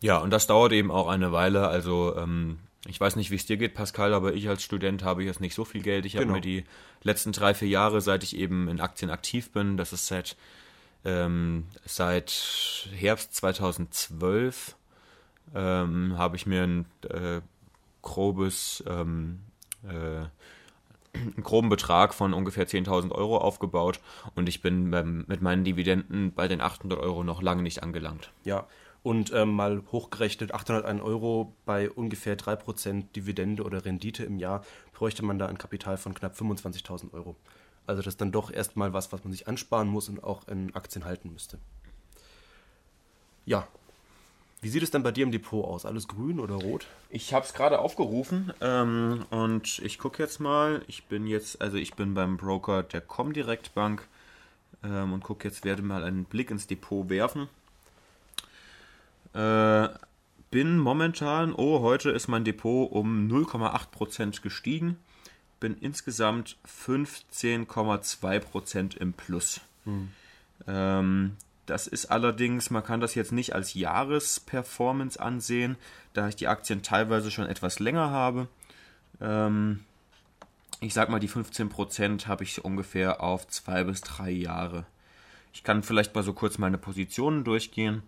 Ja, 0.00 0.18
und 0.18 0.30
das 0.30 0.46
dauert 0.46 0.72
eben 0.72 0.90
auch 0.90 1.08
eine 1.08 1.32
Weile. 1.32 1.68
Also 1.68 2.16
ähm, 2.16 2.58
ich 2.86 3.00
weiß 3.00 3.16
nicht, 3.16 3.30
wie 3.30 3.36
es 3.36 3.46
dir 3.46 3.56
geht, 3.56 3.74
Pascal, 3.74 4.12
aber 4.12 4.34
ich 4.34 4.48
als 4.48 4.62
Student 4.62 5.04
habe 5.04 5.22
jetzt 5.22 5.40
nicht 5.40 5.54
so 5.54 5.64
viel 5.64 5.82
Geld. 5.82 6.04
Ich 6.04 6.14
genau. 6.14 6.24
habe 6.24 6.32
mir 6.34 6.40
die 6.40 6.64
letzten 7.02 7.32
drei, 7.32 7.54
vier 7.54 7.68
Jahre, 7.68 8.00
seit 8.00 8.24
ich 8.24 8.36
eben 8.36 8.68
in 8.68 8.80
Aktien 8.80 9.10
aktiv 9.10 9.50
bin, 9.50 9.76
das 9.76 9.92
ist 9.92 10.08
seit, 10.08 10.36
ähm, 11.04 11.66
seit 11.84 12.88
Herbst 12.94 13.34
2012, 13.34 14.76
ähm, 15.54 16.16
habe 16.16 16.36
ich 16.36 16.46
mir 16.46 16.62
ein 16.62 16.86
äh, 17.08 17.40
grobes, 18.02 18.82
ähm, 18.86 19.40
äh, 19.84 20.26
einen 21.14 21.42
groben 21.42 21.68
Betrag 21.68 22.14
von 22.14 22.32
ungefähr 22.32 22.66
10.000 22.66 23.12
Euro 23.12 23.38
aufgebaut 23.38 24.00
und 24.34 24.48
ich 24.48 24.62
bin 24.62 24.90
beim, 24.90 25.24
mit 25.28 25.42
meinen 25.42 25.64
Dividenden 25.64 26.32
bei 26.32 26.48
den 26.48 26.60
800 26.60 26.98
Euro 26.98 27.22
noch 27.22 27.42
lange 27.42 27.62
nicht 27.62 27.82
angelangt. 27.82 28.30
Ja, 28.44 28.66
und 29.02 29.32
ähm, 29.34 29.54
mal 29.54 29.82
hochgerechnet, 29.90 30.54
801 30.54 31.02
Euro 31.02 31.54
bei 31.64 31.90
ungefähr 31.90 32.38
3% 32.38 33.12
Dividende 33.14 33.64
oder 33.64 33.84
Rendite 33.84 34.24
im 34.24 34.38
Jahr 34.38 34.64
bräuchte 34.92 35.24
man 35.24 35.38
da 35.38 35.46
ein 35.46 35.58
Kapital 35.58 35.96
von 35.96 36.14
knapp 36.14 36.34
25.000 36.36 37.12
Euro. 37.12 37.34
Also 37.86 38.02
das 38.02 38.14
ist 38.14 38.20
dann 38.20 38.32
doch 38.32 38.50
erstmal 38.50 38.92
was, 38.92 39.12
was 39.12 39.24
man 39.24 39.32
sich 39.32 39.48
ansparen 39.48 39.88
muss 39.88 40.08
und 40.08 40.22
auch 40.22 40.46
in 40.48 40.74
Aktien 40.74 41.04
halten 41.04 41.32
müsste. 41.32 41.58
Ja. 43.44 43.66
Wie 44.60 44.68
sieht 44.68 44.84
es 44.84 44.92
denn 44.92 45.02
bei 45.02 45.10
dir 45.10 45.24
im 45.24 45.32
Depot 45.32 45.64
aus? 45.64 45.84
Alles 45.84 46.06
grün 46.06 46.38
oder 46.38 46.54
rot? 46.54 46.86
Ich 47.10 47.34
habe 47.34 47.44
es 47.44 47.52
gerade 47.52 47.80
aufgerufen 47.80 48.52
ähm, 48.60 49.26
und 49.30 49.80
ich 49.80 49.98
gucke 49.98 50.22
jetzt 50.22 50.38
mal. 50.38 50.82
Ich 50.86 51.06
bin 51.06 51.26
jetzt, 51.26 51.60
also 51.60 51.76
ich 51.76 51.94
bin 51.94 52.14
beim 52.14 52.36
Broker 52.36 52.84
der 52.84 53.00
Comdirect 53.00 53.74
Bank 53.74 54.06
ähm, 54.84 55.12
und 55.12 55.24
gucke 55.24 55.48
jetzt, 55.48 55.64
werde 55.64 55.82
mal 55.82 56.04
einen 56.04 56.24
Blick 56.24 56.52
ins 56.52 56.68
Depot 56.68 57.08
werfen. 57.08 57.48
Äh, 59.34 59.88
bin 60.52 60.78
momentan, 60.78 61.54
oh, 61.54 61.80
heute 61.80 62.10
ist 62.10 62.28
mein 62.28 62.44
Depot 62.44 62.92
um 62.92 63.26
0,8% 63.26 64.42
gestiegen. 64.42 64.98
Bin 65.62 65.78
insgesamt 65.78 66.58
15,2% 66.66 68.96
im 68.96 69.12
Plus. 69.12 69.60
Hm. 69.84 70.10
Ähm, 70.66 71.36
das 71.66 71.86
ist 71.86 72.06
allerdings, 72.06 72.70
man 72.70 72.82
kann 72.82 73.00
das 73.00 73.14
jetzt 73.14 73.30
nicht 73.30 73.54
als 73.54 73.74
Jahresperformance 73.74 75.20
ansehen, 75.20 75.76
da 76.14 76.26
ich 76.26 76.34
die 76.34 76.48
Aktien 76.48 76.82
teilweise 76.82 77.30
schon 77.30 77.46
etwas 77.46 77.78
länger 77.78 78.10
habe. 78.10 78.48
Ähm, 79.20 79.84
ich 80.80 80.94
sag 80.94 81.10
mal, 81.10 81.20
die 81.20 81.28
15% 81.28 82.26
habe 82.26 82.42
ich 82.42 82.64
ungefähr 82.64 83.22
auf 83.22 83.46
zwei 83.46 83.84
bis 83.84 84.00
drei 84.00 84.30
Jahre. 84.30 84.84
Ich 85.52 85.62
kann 85.62 85.84
vielleicht 85.84 86.12
mal 86.16 86.24
so 86.24 86.32
kurz 86.32 86.58
meine 86.58 86.78
Positionen 86.78 87.44
durchgehen. 87.44 88.02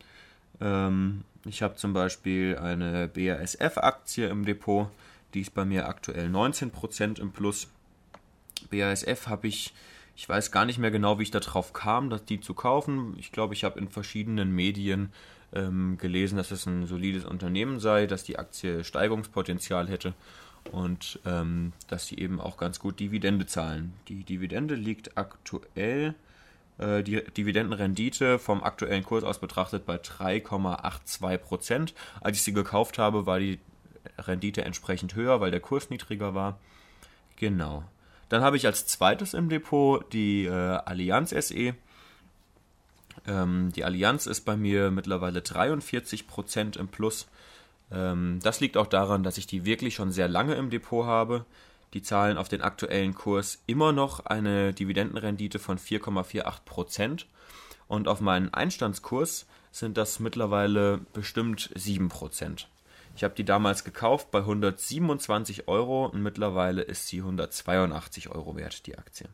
Ähm, 0.61 1.23
ich 1.44 1.62
habe 1.62 1.76
zum 1.76 1.92
Beispiel 1.92 2.58
eine 2.58 3.06
BASF-Aktie 3.06 4.26
im 4.26 4.44
Depot, 4.44 4.88
die 5.34 5.40
ist 5.40 5.54
bei 5.54 5.64
mir 5.64 5.88
aktuell 5.88 6.28
19% 6.28 7.20
im 7.20 7.32
Plus. 7.32 7.68
BASF 8.70 9.26
habe 9.26 9.48
ich, 9.48 9.74
ich 10.16 10.28
weiß 10.28 10.52
gar 10.52 10.64
nicht 10.64 10.78
mehr 10.78 10.90
genau, 10.90 11.18
wie 11.18 11.24
ich 11.24 11.30
darauf 11.30 11.72
kam, 11.72 12.08
dass 12.08 12.24
die 12.24 12.40
zu 12.40 12.54
kaufen. 12.54 13.14
Ich 13.18 13.32
glaube, 13.32 13.54
ich 13.54 13.64
habe 13.64 13.78
in 13.78 13.88
verschiedenen 13.88 14.52
Medien 14.52 15.12
ähm, 15.52 15.98
gelesen, 15.98 16.36
dass 16.36 16.50
es 16.50 16.66
ein 16.66 16.86
solides 16.86 17.24
Unternehmen 17.24 17.80
sei, 17.80 18.06
dass 18.06 18.24
die 18.24 18.38
Aktie 18.38 18.84
Steigungspotenzial 18.84 19.88
hätte 19.88 20.14
und 20.72 21.20
ähm, 21.26 21.72
dass 21.88 22.06
sie 22.06 22.18
eben 22.18 22.40
auch 22.40 22.56
ganz 22.56 22.78
gut 22.78 23.00
Dividende 23.00 23.46
zahlen. 23.46 23.92
Die 24.08 24.24
Dividende 24.24 24.74
liegt 24.74 25.18
aktuell 25.18 26.14
äh, 26.78 27.02
die 27.02 27.22
Dividendenrendite 27.22 28.38
vom 28.38 28.62
aktuellen 28.62 29.04
Kurs 29.04 29.24
aus 29.24 29.38
betrachtet 29.38 29.86
bei 29.86 29.96
3,82 29.96 31.38
Prozent. 31.38 31.94
Als 32.20 32.38
ich 32.38 32.42
sie 32.42 32.52
gekauft 32.52 32.98
habe, 32.98 33.26
war 33.26 33.38
die 33.38 33.58
Rendite 34.18 34.64
entsprechend 34.64 35.14
höher, 35.14 35.40
weil 35.40 35.50
der 35.50 35.61
Kurs 35.61 35.90
niedriger 35.90 36.35
war. 36.35 36.59
Genau. 37.37 37.85
Dann 38.28 38.42
habe 38.42 38.56
ich 38.56 38.66
als 38.66 38.87
zweites 38.87 39.35
im 39.35 39.49
Depot 39.49 40.12
die 40.12 40.47
äh, 40.47 40.50
Allianz 40.50 41.30
SE. 41.30 41.75
Ähm, 43.26 43.73
die 43.75 43.85
Allianz 43.85 44.26
ist 44.26 44.42
bei 44.42 44.56
mir 44.56 44.90
mittlerweile 44.90 45.42
43 45.42 46.26
Prozent 46.26 46.76
im 46.76 46.88
Plus. 46.88 47.28
Ähm, 47.90 48.40
das 48.42 48.61
liegt 48.61 48.76
auch 48.76 48.87
daran, 48.87 49.23
dass 49.23 49.38
ich 49.38 49.47
die 49.47 49.64
wirklich 49.64 49.94
schon 49.94 50.11
sehr 50.11 50.28
lange 50.28 50.54
im 50.54 50.71
Depot 50.71 51.06
habe. 51.06 51.44
Die 51.92 52.02
zahlen 52.02 52.38
auf 52.38 52.49
den 52.49 52.62
aktuellen 52.62 53.14
Kurs 53.14 53.62
immer 53.66 53.92
noch 53.92 54.26
eine 54.26 54.73
Dividendenrendite 54.75 55.59
von 55.59 55.78
4,48 55.78 56.64
Prozent. 56.64 57.26
Und 57.87 58.09
auf 58.09 58.21
meinen 58.21 58.52
Einstandskurs 58.52 59.47
sind 59.71 59.97
das 59.97 60.18
mittlerweile 60.18 61.00
bestimmt 61.12 61.71
7 61.75 62.09
Prozent. 62.09 62.68
Ich 63.16 63.23
habe 63.23 63.35
die 63.35 63.44
damals 63.44 63.85
gekauft 63.85 64.30
bei 64.30 64.40
127 64.40 65.68
Euro 65.68 66.06
und 66.06 66.23
mittlerweile 66.23 66.83
ist 66.83 67.06
sie 67.06 67.18
182 67.18 68.30
Euro 68.30 68.56
wert, 68.56 68.87
die 68.87 68.99
Aktie. 68.99 69.28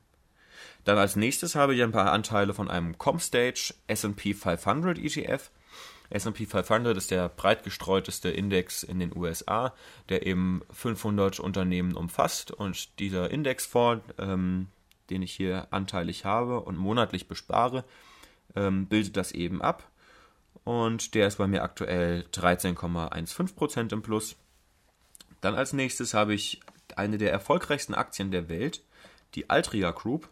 Dann 0.84 0.98
als 0.98 1.16
nächstes 1.16 1.54
habe 1.54 1.74
ich 1.74 1.82
ein 1.82 1.92
paar 1.92 2.12
Anteile 2.12 2.54
von 2.54 2.70
einem 2.70 2.98
Comstage 2.98 3.74
SP 3.88 4.34
500 4.34 4.98
ETF. 4.98 5.50
S&P 6.10 6.44
500 6.44 6.96
ist 6.96 7.12
der 7.12 7.28
breit 7.28 7.62
gestreuteste 7.62 8.30
Index 8.30 8.82
in 8.82 8.98
den 8.98 9.16
USA, 9.16 9.72
der 10.08 10.26
eben 10.26 10.62
500 10.70 11.38
Unternehmen 11.38 11.94
umfasst 11.94 12.50
und 12.50 12.98
dieser 12.98 13.30
Indexfonds, 13.30 14.04
ähm, 14.18 14.66
den 15.08 15.22
ich 15.22 15.32
hier 15.32 15.68
anteilig 15.70 16.24
habe 16.24 16.60
und 16.60 16.76
monatlich 16.76 17.28
bespare, 17.28 17.84
ähm, 18.56 18.86
bildet 18.86 19.16
das 19.16 19.30
eben 19.30 19.62
ab 19.62 19.89
und 20.64 21.14
der 21.14 21.26
ist 21.26 21.38
bei 21.38 21.46
mir 21.46 21.62
aktuell 21.62 22.24
13,15% 22.32 23.92
im 23.92 24.02
Plus. 24.02 24.36
Dann 25.40 25.54
als 25.54 25.72
nächstes 25.72 26.14
habe 26.14 26.34
ich 26.34 26.60
eine 26.96 27.18
der 27.18 27.32
erfolgreichsten 27.32 27.94
Aktien 27.94 28.30
der 28.30 28.48
Welt, 28.48 28.82
die 29.34 29.48
Altria 29.48 29.90
Group. 29.92 30.28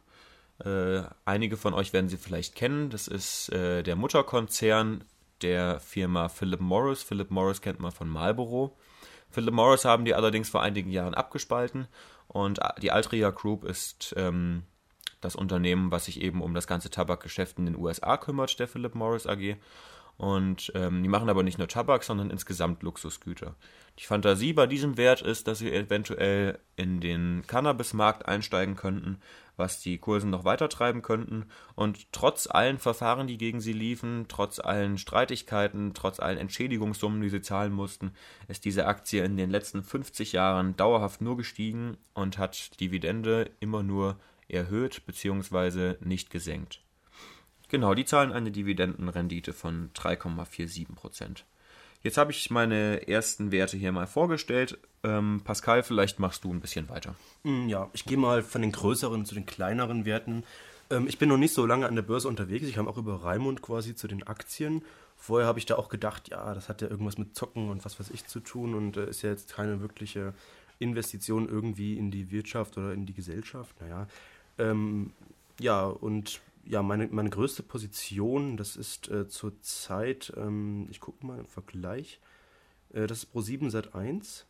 Äh, 0.65 1.03
einige 1.25 1.57
von 1.57 1.73
euch 1.73 1.93
werden 1.93 2.09
sie 2.09 2.17
vielleicht 2.17 2.55
kennen. 2.55 2.91
Das 2.91 3.09
ist 3.09 3.51
äh, 3.51 3.83
der 3.83 3.97
Mutterkonzern 3.97 5.05
der 5.43 5.81
Firma 5.81 6.29
Philip 6.29 6.61
Morris. 6.61 7.03
Philip 7.03 7.31
Morris 7.31 7.61
kennt 7.61 7.81
man 7.81 7.93
von 7.93 8.09
Marlboro. 8.09 8.77
Philip 9.31 9.55
Morris 9.55 9.85
haben 9.85 10.05
die 10.05 10.15
allerdings 10.15 10.49
vor 10.49 10.63
einigen 10.63 10.91
Jahren 10.91 11.15
abgespalten 11.15 11.87
und 12.29 12.61
die 12.81 12.91
Altria 12.91 13.31
Group 13.31 13.65
ist 13.65 14.15
ähm, 14.17 14.63
das 15.21 15.37
Unternehmen, 15.37 15.91
was 15.91 16.07
sich 16.07 16.21
eben 16.21 16.43
um 16.43 16.55
das 16.55 16.67
ganze 16.67 16.91
Tabakgeschäft 16.91 17.59
in 17.59 17.67
den 17.67 17.77
USA 17.77 18.17
kümmert, 18.17 18.59
der 18.59 18.69
Philip 18.69 18.95
Morris 18.95 19.27
AG. 19.27 19.57
Und 20.19 20.73
ähm, 20.75 21.05
die 21.05 21.09
machen 21.09 21.29
aber 21.29 21.45
nicht 21.45 21.59
nur 21.59 21.69
Tabak, 21.69 22.03
sondern 22.03 22.31
insgesamt 22.31 22.83
Luxusgüter. 22.83 23.55
Die 24.01 24.05
Fantasie 24.05 24.53
bei 24.53 24.67
diesem 24.67 24.97
Wert 24.97 25.23
ist, 25.23 25.47
dass 25.47 25.61
sie 25.61 25.73
eventuell 25.73 26.59
in 26.75 27.01
den 27.01 27.45
Cannabismarkt 27.47 28.27
einsteigen 28.27 28.75
könnten, 28.75 29.21
was 29.57 29.81
die 29.81 29.99
Kursen 29.99 30.31
noch 30.31 30.45
weiter 30.45 30.69
treiben 30.69 31.03
könnten. 31.03 31.47
Und 31.77 32.13
trotz 32.13 32.49
allen 32.49 32.79
Verfahren, 32.79 33.29
die 33.29 33.39
gegen 33.39 33.61
sie 33.61 33.73
liefen, 33.73 34.27
trotz 34.29 34.59
allen 34.59 34.99
Streitigkeiten, 34.99 35.95
trotz 35.95 36.19
allen 36.19 36.39
Entschädigungssummen, 36.39 37.21
die 37.21 37.29
sie 37.29 37.41
zahlen 37.41 37.73
mussten, 37.73 38.11
ist 38.49 38.65
diese 38.65 38.87
Aktie 38.87 39.23
in 39.25 39.37
den 39.37 39.51
letzten 39.51 39.85
50 39.85 40.33
Jahren 40.33 40.77
dauerhaft 40.77 41.21
nur 41.21 41.37
gestiegen 41.37 41.97
und 42.15 42.39
hat 42.39 42.81
Dividende 42.81 43.53
immer 43.61 43.85
nur 43.85 44.19
erhöht 44.49 45.07
bzw. 45.07 45.95
nicht 46.01 46.31
gesenkt. 46.31 46.83
Genau, 47.69 47.95
die 47.95 48.05
zahlen 48.05 48.33
eine 48.33 48.51
Dividendenrendite 48.51 49.53
von 49.53 49.91
3,47 49.95 50.95
Prozent. 50.95 51.45
Jetzt 52.03 52.17
habe 52.17 52.31
ich 52.31 52.51
meine 52.51 53.09
ersten 53.09 53.51
Werte 53.51 53.77
hier 53.77 53.93
mal 53.93 54.07
vorgestellt. 54.07 54.79
Ähm, 55.03 55.43
Pascal, 55.45 55.83
vielleicht 55.83 56.21
machst 56.21 56.45
du 56.45 56.53
ein 56.53 56.61
bisschen 56.61 56.89
weiter. 56.89 57.15
Mm, 57.43 57.69
ja, 57.69 57.91
ich 57.93 58.05
gehe 58.05 58.17
mal 58.17 58.43
von 58.43 58.63
den 58.63 58.73
größeren 58.73 59.25
zu 59.25 59.35
den 59.35 59.47
kleineren 59.47 60.05
Werten. 60.05 60.45
Ähm, 60.91 61.09
ich 61.09 61.19
bin 61.19 61.29
noch 61.29 61.37
nicht 61.37 61.55
so 61.55 61.67
lange 61.67 61.87
an 61.87 61.97
der 61.97 62.03
Börse 62.03 62.29
unterwegs. 62.29 62.67
Ich 62.67 62.75
kam 62.75 62.89
auch 62.89 62.97
über 62.99 63.25
Raimund 63.25 63.63
quasi 63.63 63.95
zu 63.97 64.07
den 64.07 64.23
Aktien. 64.23 64.83
Vorher 65.17 65.49
habe 65.49 65.59
ich 65.59 65.67
da 65.67 65.75
auch 65.75 65.89
gedacht, 65.89 66.29
ja, 66.29 66.55
das 66.55 66.69
hat 66.69 66.81
ja 66.83 66.89
irgendwas 66.89 67.19
mit 67.19 67.35
Zocken 67.35 67.69
und 67.69 67.85
was 67.85 67.99
weiß 67.99 68.11
ich 68.11 68.27
zu 68.27 68.39
tun 68.39 68.75
und 68.75 68.97
äh, 68.97 69.11
ist 69.11 69.23
ja 69.23 69.31
jetzt 69.31 69.53
keine 69.53 69.81
wirkliche 69.81 70.35
Investition 70.79 71.49
irgendwie 71.49 71.99
in 71.99 72.13
die 72.13 72.31
Wirtschaft 72.31 72.79
oder 72.79 72.93
in 72.93 73.07
die 73.07 73.15
Gesellschaft. 73.15 73.75
Naja, 73.81 74.07
ähm, 74.59 75.13
ja, 75.59 75.85
und 75.85 76.41
ja, 76.69 76.83
meine, 76.83 77.09
meine 77.09 77.31
größte 77.31 77.63
Position, 77.63 78.57
das 78.59 78.77
ist 78.77 79.09
äh, 79.09 79.27
zurzeit, 79.27 80.33
ähm, 80.37 80.87
ich 80.91 81.01
gucke 81.01 81.27
mal 81.27 81.39
im 81.39 81.47
Vergleich, 81.47 82.21
äh, 82.93 83.07
das 83.07 83.25
ist 83.25 83.35
Pro7 83.35 83.71
Sat 83.71 83.95
1. 83.95 84.47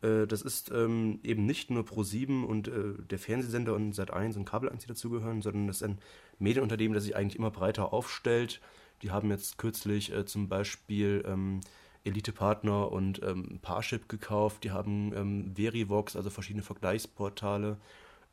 Äh, 0.00 0.26
das 0.26 0.40
ist 0.40 0.70
ähm, 0.70 1.20
eben 1.22 1.44
nicht 1.44 1.70
nur 1.70 1.82
Pro7 1.82 2.44
und 2.44 2.68
äh, 2.68 2.94
der 3.10 3.18
Fernsehsender 3.18 3.74
und 3.74 3.94
Sat1 3.94 4.36
und 4.36 4.46
Kabel 4.46 4.70
1, 4.70 4.82
die 4.82 4.88
dazugehören, 4.88 5.42
sondern 5.42 5.66
das 5.66 5.76
ist 5.76 5.82
ein 5.82 5.98
Medienunternehmen, 6.38 6.94
das 6.94 7.04
sich 7.04 7.14
eigentlich 7.14 7.38
immer 7.38 7.50
breiter 7.50 7.92
aufstellt. 7.92 8.62
Die 9.02 9.10
haben 9.10 9.30
jetzt 9.30 9.58
kürzlich 9.58 10.12
äh, 10.12 10.24
zum 10.24 10.48
Beispiel 10.48 11.22
ähm, 11.26 11.60
Elite-Partner 12.04 12.90
und 12.90 13.22
ähm, 13.22 13.58
Parship 13.60 14.08
gekauft. 14.08 14.64
Die 14.64 14.70
haben 14.70 15.12
ähm, 15.14 15.52
Verivox, 15.54 16.16
also 16.16 16.30
verschiedene 16.30 16.62
Vergleichsportale 16.62 17.76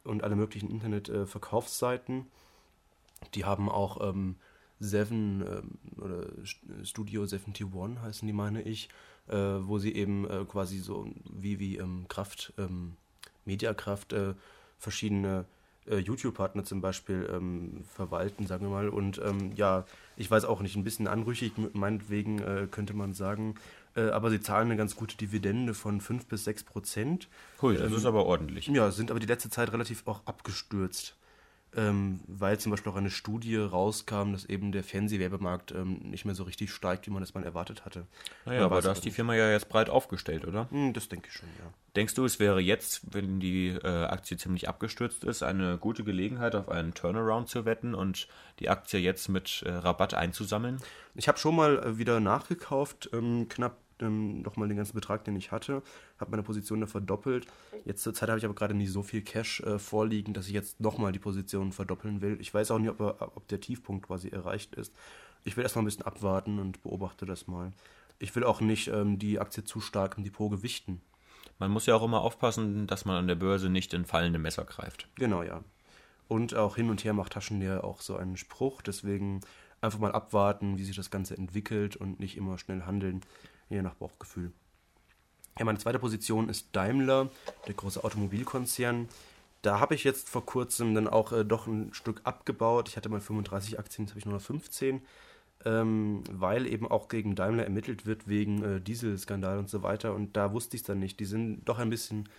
und 0.05 0.23
alle 0.23 0.37
möglichen 0.37 0.69
Internet-Verkaufsseiten. 0.69 2.19
Äh, 2.19 2.46
die 3.33 3.45
haben 3.45 3.69
auch 3.69 4.07
ähm, 4.07 4.35
Seven 4.79 5.41
ähm, 5.41 6.01
oder 6.01 6.25
Studio 6.83 7.23
71 7.23 7.65
heißen 8.01 8.27
die, 8.27 8.33
meine 8.33 8.61
ich, 8.61 8.89
äh, 9.27 9.35
wo 9.35 9.79
sie 9.79 9.93
eben 9.93 10.29
äh, 10.29 10.45
quasi 10.45 10.79
so 10.79 11.09
wie, 11.31 11.59
wie 11.59 11.77
ähm, 11.77 12.05
Kraft, 12.07 12.53
ähm, 12.57 12.95
Mediakraft, 13.45 14.13
äh, 14.13 14.33
verschiedene 14.77 15.45
äh, 15.89 15.97
YouTube-Partner 15.97 16.63
zum 16.63 16.81
Beispiel 16.81 17.27
ähm, 17.33 17.83
verwalten, 17.95 18.45
sagen 18.45 18.65
wir 18.65 18.69
mal. 18.69 18.89
Und 18.89 19.19
ähm, 19.23 19.51
ja, 19.55 19.85
ich 20.15 20.29
weiß 20.29 20.45
auch 20.45 20.61
nicht, 20.61 20.75
ein 20.75 20.83
bisschen 20.83 21.07
anrüchig, 21.07 21.53
meinetwegen 21.73 22.39
äh, 22.39 22.67
könnte 22.69 22.93
man 22.93 23.13
sagen, 23.13 23.55
äh, 23.95 24.09
aber 24.09 24.29
sie 24.29 24.41
zahlen 24.41 24.67
eine 24.67 24.77
ganz 24.77 24.95
gute 24.95 25.17
Dividende 25.17 25.73
von 25.73 26.01
5 26.01 26.27
bis 26.27 26.43
6 26.43 26.63
Prozent. 26.63 27.27
Cool, 27.61 27.75
das 27.77 27.91
ähm, 27.91 27.97
ist 27.97 28.05
aber 28.05 28.25
ordentlich. 28.25 28.67
Ja, 28.67 28.91
sind 28.91 29.09
aber 29.09 29.19
die 29.19 29.27
letzte 29.27 29.49
Zeit 29.49 29.71
relativ 29.73 30.07
auch 30.07 30.21
abgestürzt 30.25 31.15
ähm, 31.77 32.19
weil 32.27 32.59
zum 32.59 32.71
Beispiel 32.71 32.91
auch 32.91 32.97
eine 32.97 33.11
Studie 33.11 33.55
rauskam, 33.55 34.31
dass 34.33 34.45
eben 34.45 34.71
der 34.71 34.83
Fernsehwerbemarkt 34.83 35.71
ähm, 35.71 35.99
nicht 36.03 36.25
mehr 36.25 36.33
so 36.33 36.43
richtig 36.43 36.71
steigt, 36.71 37.05
wie 37.05 37.11
man 37.11 37.21
das 37.21 37.35
mal 37.35 37.43
erwartet 37.43 37.85
hatte. 37.85 38.07
Naja, 38.45 38.65
aber 38.65 38.81
da 38.81 38.91
ist 38.91 39.05
die 39.05 39.11
Firma 39.11 39.35
ja 39.35 39.51
jetzt 39.51 39.69
breit 39.69 39.89
aufgestellt, 39.89 40.45
oder? 40.45 40.67
Hm, 40.71 40.93
das 40.93 41.07
denke 41.07 41.27
ich 41.27 41.35
schon, 41.35 41.49
ja. 41.59 41.71
Denkst 41.95 42.15
du, 42.15 42.25
es 42.25 42.39
wäre 42.39 42.59
jetzt, 42.59 43.13
wenn 43.13 43.39
die 43.39 43.69
äh, 43.69 44.05
Aktie 44.05 44.37
ziemlich 44.37 44.67
abgestürzt 44.67 45.23
ist, 45.23 45.43
eine 45.43 45.77
gute 45.77 46.03
Gelegenheit, 46.03 46.55
auf 46.55 46.69
einen 46.69 46.93
Turnaround 46.93 47.47
zu 47.47 47.65
wetten 47.65 47.93
und 47.93 48.27
die 48.59 48.69
Aktie 48.69 48.99
jetzt 48.99 49.29
mit 49.29 49.63
äh, 49.65 49.71
Rabatt 49.71 50.15
einzusammeln? 50.15 50.79
Ich 51.15 51.27
habe 51.27 51.37
schon 51.37 51.55
mal 51.55 51.77
äh, 51.77 51.97
wieder 51.97 52.19
nachgekauft, 52.19 53.09
ähm, 53.13 53.47
knapp 53.49 53.77
ähm, 54.01 54.41
nochmal 54.41 54.67
den 54.67 54.77
ganzen 54.77 54.93
Betrag, 54.93 55.23
den 55.23 55.35
ich 55.35 55.51
hatte, 55.51 55.81
habe 56.19 56.31
meine 56.31 56.43
Position 56.43 56.81
da 56.81 56.87
verdoppelt. 56.87 57.47
Jetzt 57.85 58.03
zur 58.03 58.13
Zeit 58.13 58.29
habe 58.29 58.39
ich 58.39 58.45
aber 58.45 58.55
gerade 58.55 58.73
nicht 58.73 58.91
so 58.91 59.03
viel 59.03 59.21
Cash 59.21 59.61
äh, 59.61 59.79
vorliegen, 59.79 60.33
dass 60.33 60.47
ich 60.47 60.53
jetzt 60.53 60.79
nochmal 60.79 61.11
die 61.11 61.19
Position 61.19 61.71
verdoppeln 61.71 62.21
will. 62.21 62.37
Ich 62.39 62.53
weiß 62.53 62.71
auch 62.71 62.79
nicht, 62.79 62.89
ob, 62.89 62.99
ob 63.01 63.47
der 63.47 63.59
Tiefpunkt 63.59 64.07
quasi 64.07 64.29
erreicht 64.29 64.75
ist. 64.75 64.93
Ich 65.43 65.55
will 65.55 65.63
erstmal 65.63 65.83
ein 65.83 65.85
bisschen 65.85 66.05
abwarten 66.05 66.59
und 66.59 66.81
beobachte 66.83 67.25
das 67.25 67.47
mal. 67.47 67.71
Ich 68.19 68.35
will 68.35 68.43
auch 68.43 68.61
nicht 68.61 68.87
ähm, 68.87 69.19
die 69.19 69.39
Aktie 69.39 69.63
zu 69.63 69.79
stark 69.79 70.17
im 70.17 70.23
Depot 70.23 70.49
gewichten. 70.49 71.01
Man 71.59 71.71
muss 71.71 71.85
ja 71.85 71.95
auch 71.95 72.03
immer 72.03 72.21
aufpassen, 72.21 72.87
dass 72.87 73.05
man 73.05 73.17
an 73.17 73.27
der 73.27 73.35
Börse 73.35 73.69
nicht 73.69 73.93
in 73.93 74.05
fallende 74.05 74.39
Messer 74.39 74.65
greift. 74.65 75.07
Genau, 75.15 75.43
ja. 75.43 75.63
Und 76.27 76.55
auch 76.55 76.75
hin 76.75 76.89
und 76.89 77.03
her 77.03 77.13
macht 77.13 77.33
Taschenleer 77.33 77.83
auch 77.83 78.01
so 78.01 78.17
einen 78.17 78.37
Spruch. 78.37 78.81
Deswegen 78.81 79.41
einfach 79.81 79.99
mal 79.99 80.11
abwarten, 80.11 80.77
wie 80.77 80.83
sich 80.83 80.95
das 80.95 81.11
Ganze 81.11 81.37
entwickelt 81.37 81.95
und 81.95 82.19
nicht 82.19 82.37
immer 82.37 82.57
schnell 82.57 82.83
handeln 82.83 83.21
je 83.69 83.81
nach 83.81 83.95
Bauchgefühl. 83.95 84.51
Ja, 85.57 85.65
meine 85.65 85.79
zweite 85.79 85.99
Position 85.99 86.49
ist 86.49 86.69
Daimler, 86.73 87.29
der 87.65 87.73
große 87.73 88.03
Automobilkonzern. 88.03 89.09
Da 89.63 89.79
habe 89.79 89.95
ich 89.95 90.03
jetzt 90.03 90.29
vor 90.29 90.45
kurzem 90.45 90.93
dann 90.93 91.07
auch 91.07 91.31
äh, 91.31 91.43
doch 91.43 91.67
ein 91.67 91.93
Stück 91.93 92.21
abgebaut. 92.23 92.89
Ich 92.89 92.97
hatte 92.97 93.09
mal 93.09 93.21
35 93.21 93.79
Aktien, 93.79 94.05
jetzt 94.05 94.11
habe 94.11 94.19
ich 94.19 94.25
nur 94.25 94.35
noch 94.35 94.41
15, 94.41 95.01
ähm, 95.65 96.23
weil 96.31 96.67
eben 96.67 96.87
auch 96.87 97.07
gegen 97.07 97.35
Daimler 97.35 97.63
ermittelt 97.63 98.05
wird 98.05 98.27
wegen 98.27 98.63
äh, 98.63 98.81
Dieselskandal 98.81 99.57
und 99.57 99.69
so 99.69 99.81
weiter. 99.81 100.13
Und 100.13 100.37
da 100.37 100.53
wusste 100.53 100.75
ich 100.75 100.81
es 100.81 100.87
dann 100.87 100.99
nicht. 100.99 101.19
Die 101.19 101.25
sind 101.25 101.65
doch 101.65 101.79
ein 101.79 101.89
bisschen 101.89 102.29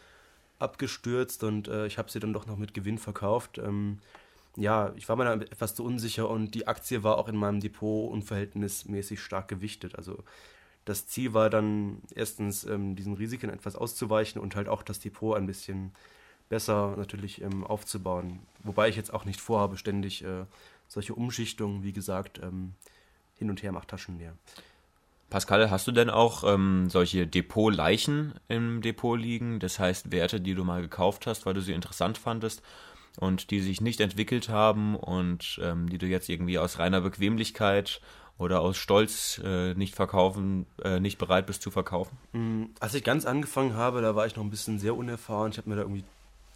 abgestürzt 0.61 1.45
und 1.45 1.69
äh, 1.69 1.87
ich 1.87 1.99
habe 1.99 2.11
sie 2.11 2.21
dann 2.21 2.33
doch 2.33 2.47
noch 2.47 2.57
mit 2.57 2.73
Gewinn 2.73 2.99
verkauft. 2.99 3.59
Ähm, 3.59 3.99
ja, 4.57 4.93
ich 4.97 5.09
war 5.09 5.17
mir 5.17 5.25
da 5.25 5.35
etwas 5.35 5.75
zu 5.75 5.85
unsicher 5.85 6.29
und 6.29 6.55
die 6.55 6.67
Aktie 6.67 7.03
war 7.05 7.19
auch 7.19 7.29
in 7.29 7.37
meinem 7.37 7.61
Depot 7.61 8.11
unverhältnismäßig 8.11 9.21
stark 9.21 9.49
gewichtet. 9.49 9.97
Also 9.97 10.25
das 10.89 11.07
Ziel 11.07 11.35
war 11.35 11.51
dann 11.51 12.01
erstens, 12.15 12.65
ähm, 12.65 12.97
diesen 12.97 13.15
Risiken 13.15 13.51
etwas 13.51 13.77
auszuweichen 13.77 14.41
und 14.41 14.57
halt 14.57 14.69
auch 14.69 14.83
das 14.83 15.01
Depot 15.01 15.37
ein 15.37 15.47
bisschen 15.47 15.93
besser 16.49 16.95
natürlich 16.97 17.43
ähm, 17.43 17.65
aufzubauen. 17.65 18.41
Wobei 18.63 18.89
ich 18.89 18.97
jetzt 18.97 19.13
auch 19.13 19.25
nicht 19.25 19.41
vorhabe, 19.41 19.77
ständig 19.77 20.25
äh, 20.25 20.47
solche 20.87 21.15
Umschichtungen, 21.15 21.83
wie 21.83 21.93
gesagt, 21.93 22.41
ähm, 22.43 22.73
hin 23.35 23.51
und 23.51 23.63
her 23.63 23.73
macht 23.73 23.89
Taschen 23.89 24.19
leer. 24.19 24.35
Pascal, 25.29 25.71
hast 25.71 25.87
du 25.87 25.93
denn 25.93 26.09
auch 26.09 26.43
ähm, 26.45 26.89
solche 26.89 27.27
Depotleichen 27.27 28.33
im 28.49 28.81
Depot 28.81 29.19
liegen? 29.19 29.61
Das 29.61 29.79
heißt 29.79 30.11
Werte, 30.11 30.41
die 30.41 30.55
du 30.55 30.65
mal 30.65 30.81
gekauft 30.81 31.27
hast, 31.27 31.45
weil 31.45 31.53
du 31.53 31.61
sie 31.61 31.75
interessant 31.75 32.17
fandest 32.17 32.63
und 33.21 33.51
die 33.51 33.61
sich 33.61 33.83
nicht 33.83 34.01
entwickelt 34.01 34.49
haben 34.49 34.97
und 34.97 35.61
ähm, 35.63 35.91
die 35.91 35.99
du 35.99 36.07
jetzt 36.07 36.31
irgendwie 36.31 36.59
aus 36.59 36.79
reiner 36.79 37.03
Bequemlichkeit 37.03 38.01
oder 38.39 38.61
aus 38.61 38.77
Stolz 38.77 39.41
äh, 39.45 39.75
nicht 39.75 39.95
verkaufen, 39.95 40.67
äh, 40.83 41.01
nicht 41.01 41.19
bereit 41.19 41.47
bist 41.47 41.61
zu 41.61 41.71
verkaufen? 41.71 42.17
Mm, 42.33 42.65
als 42.81 42.95
ich 42.95 43.05
ganz 43.05 43.27
angefangen 43.27 43.75
habe, 43.75 44.01
da 44.01 44.15
war 44.15 44.27
ich 44.27 44.37
noch 44.37 44.45
ein 44.45 44.51
bisschen 44.51 44.79
sehr 44.79 44.97
unerfahren. 44.97 45.51
Ich 45.51 45.59
habe 45.59 45.69
mir 45.69 45.77
da 45.77 45.83
irgendwie 45.83 46.05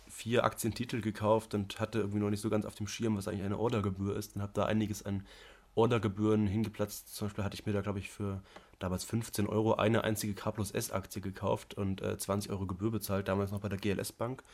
vier 0.08 0.44
Aktientitel 0.44 1.00
gekauft 1.00 1.54
und 1.54 1.80
hatte 1.80 1.98
irgendwie 1.98 2.20
noch 2.20 2.30
nicht 2.30 2.40
so 2.40 2.50
ganz 2.50 2.64
auf 2.64 2.76
dem 2.76 2.86
Schirm, 2.86 3.16
was 3.16 3.26
eigentlich 3.26 3.44
eine 3.44 3.58
Ordergebühr 3.58 4.16
ist 4.16 4.36
und 4.36 4.42
habe 4.42 4.52
da 4.54 4.66
einiges 4.66 5.04
an 5.04 5.26
Ordergebühren 5.74 6.46
hingeplatzt. 6.46 7.14
Zum 7.14 7.26
Beispiel 7.26 7.44
hatte 7.44 7.54
ich 7.54 7.66
mir 7.66 7.72
da, 7.72 7.80
glaube 7.80 7.98
ich, 7.98 8.10
für 8.10 8.42
damals 8.78 9.04
15 9.04 9.48
Euro 9.48 9.74
eine 9.74 10.04
einzige 10.04 10.34
K 10.34 10.50
plus 10.50 10.70
S 10.70 10.90
Aktie 10.90 11.22
gekauft 11.22 11.74
und 11.74 12.02
äh, 12.02 12.16
20 12.16 12.52
Euro 12.52 12.66
Gebühr 12.66 12.90
bezahlt, 12.90 13.26
damals 13.26 13.50
noch 13.50 13.60
bei 13.60 13.68
der 13.68 13.78
GLS 13.78 14.12
Bank. 14.12 14.44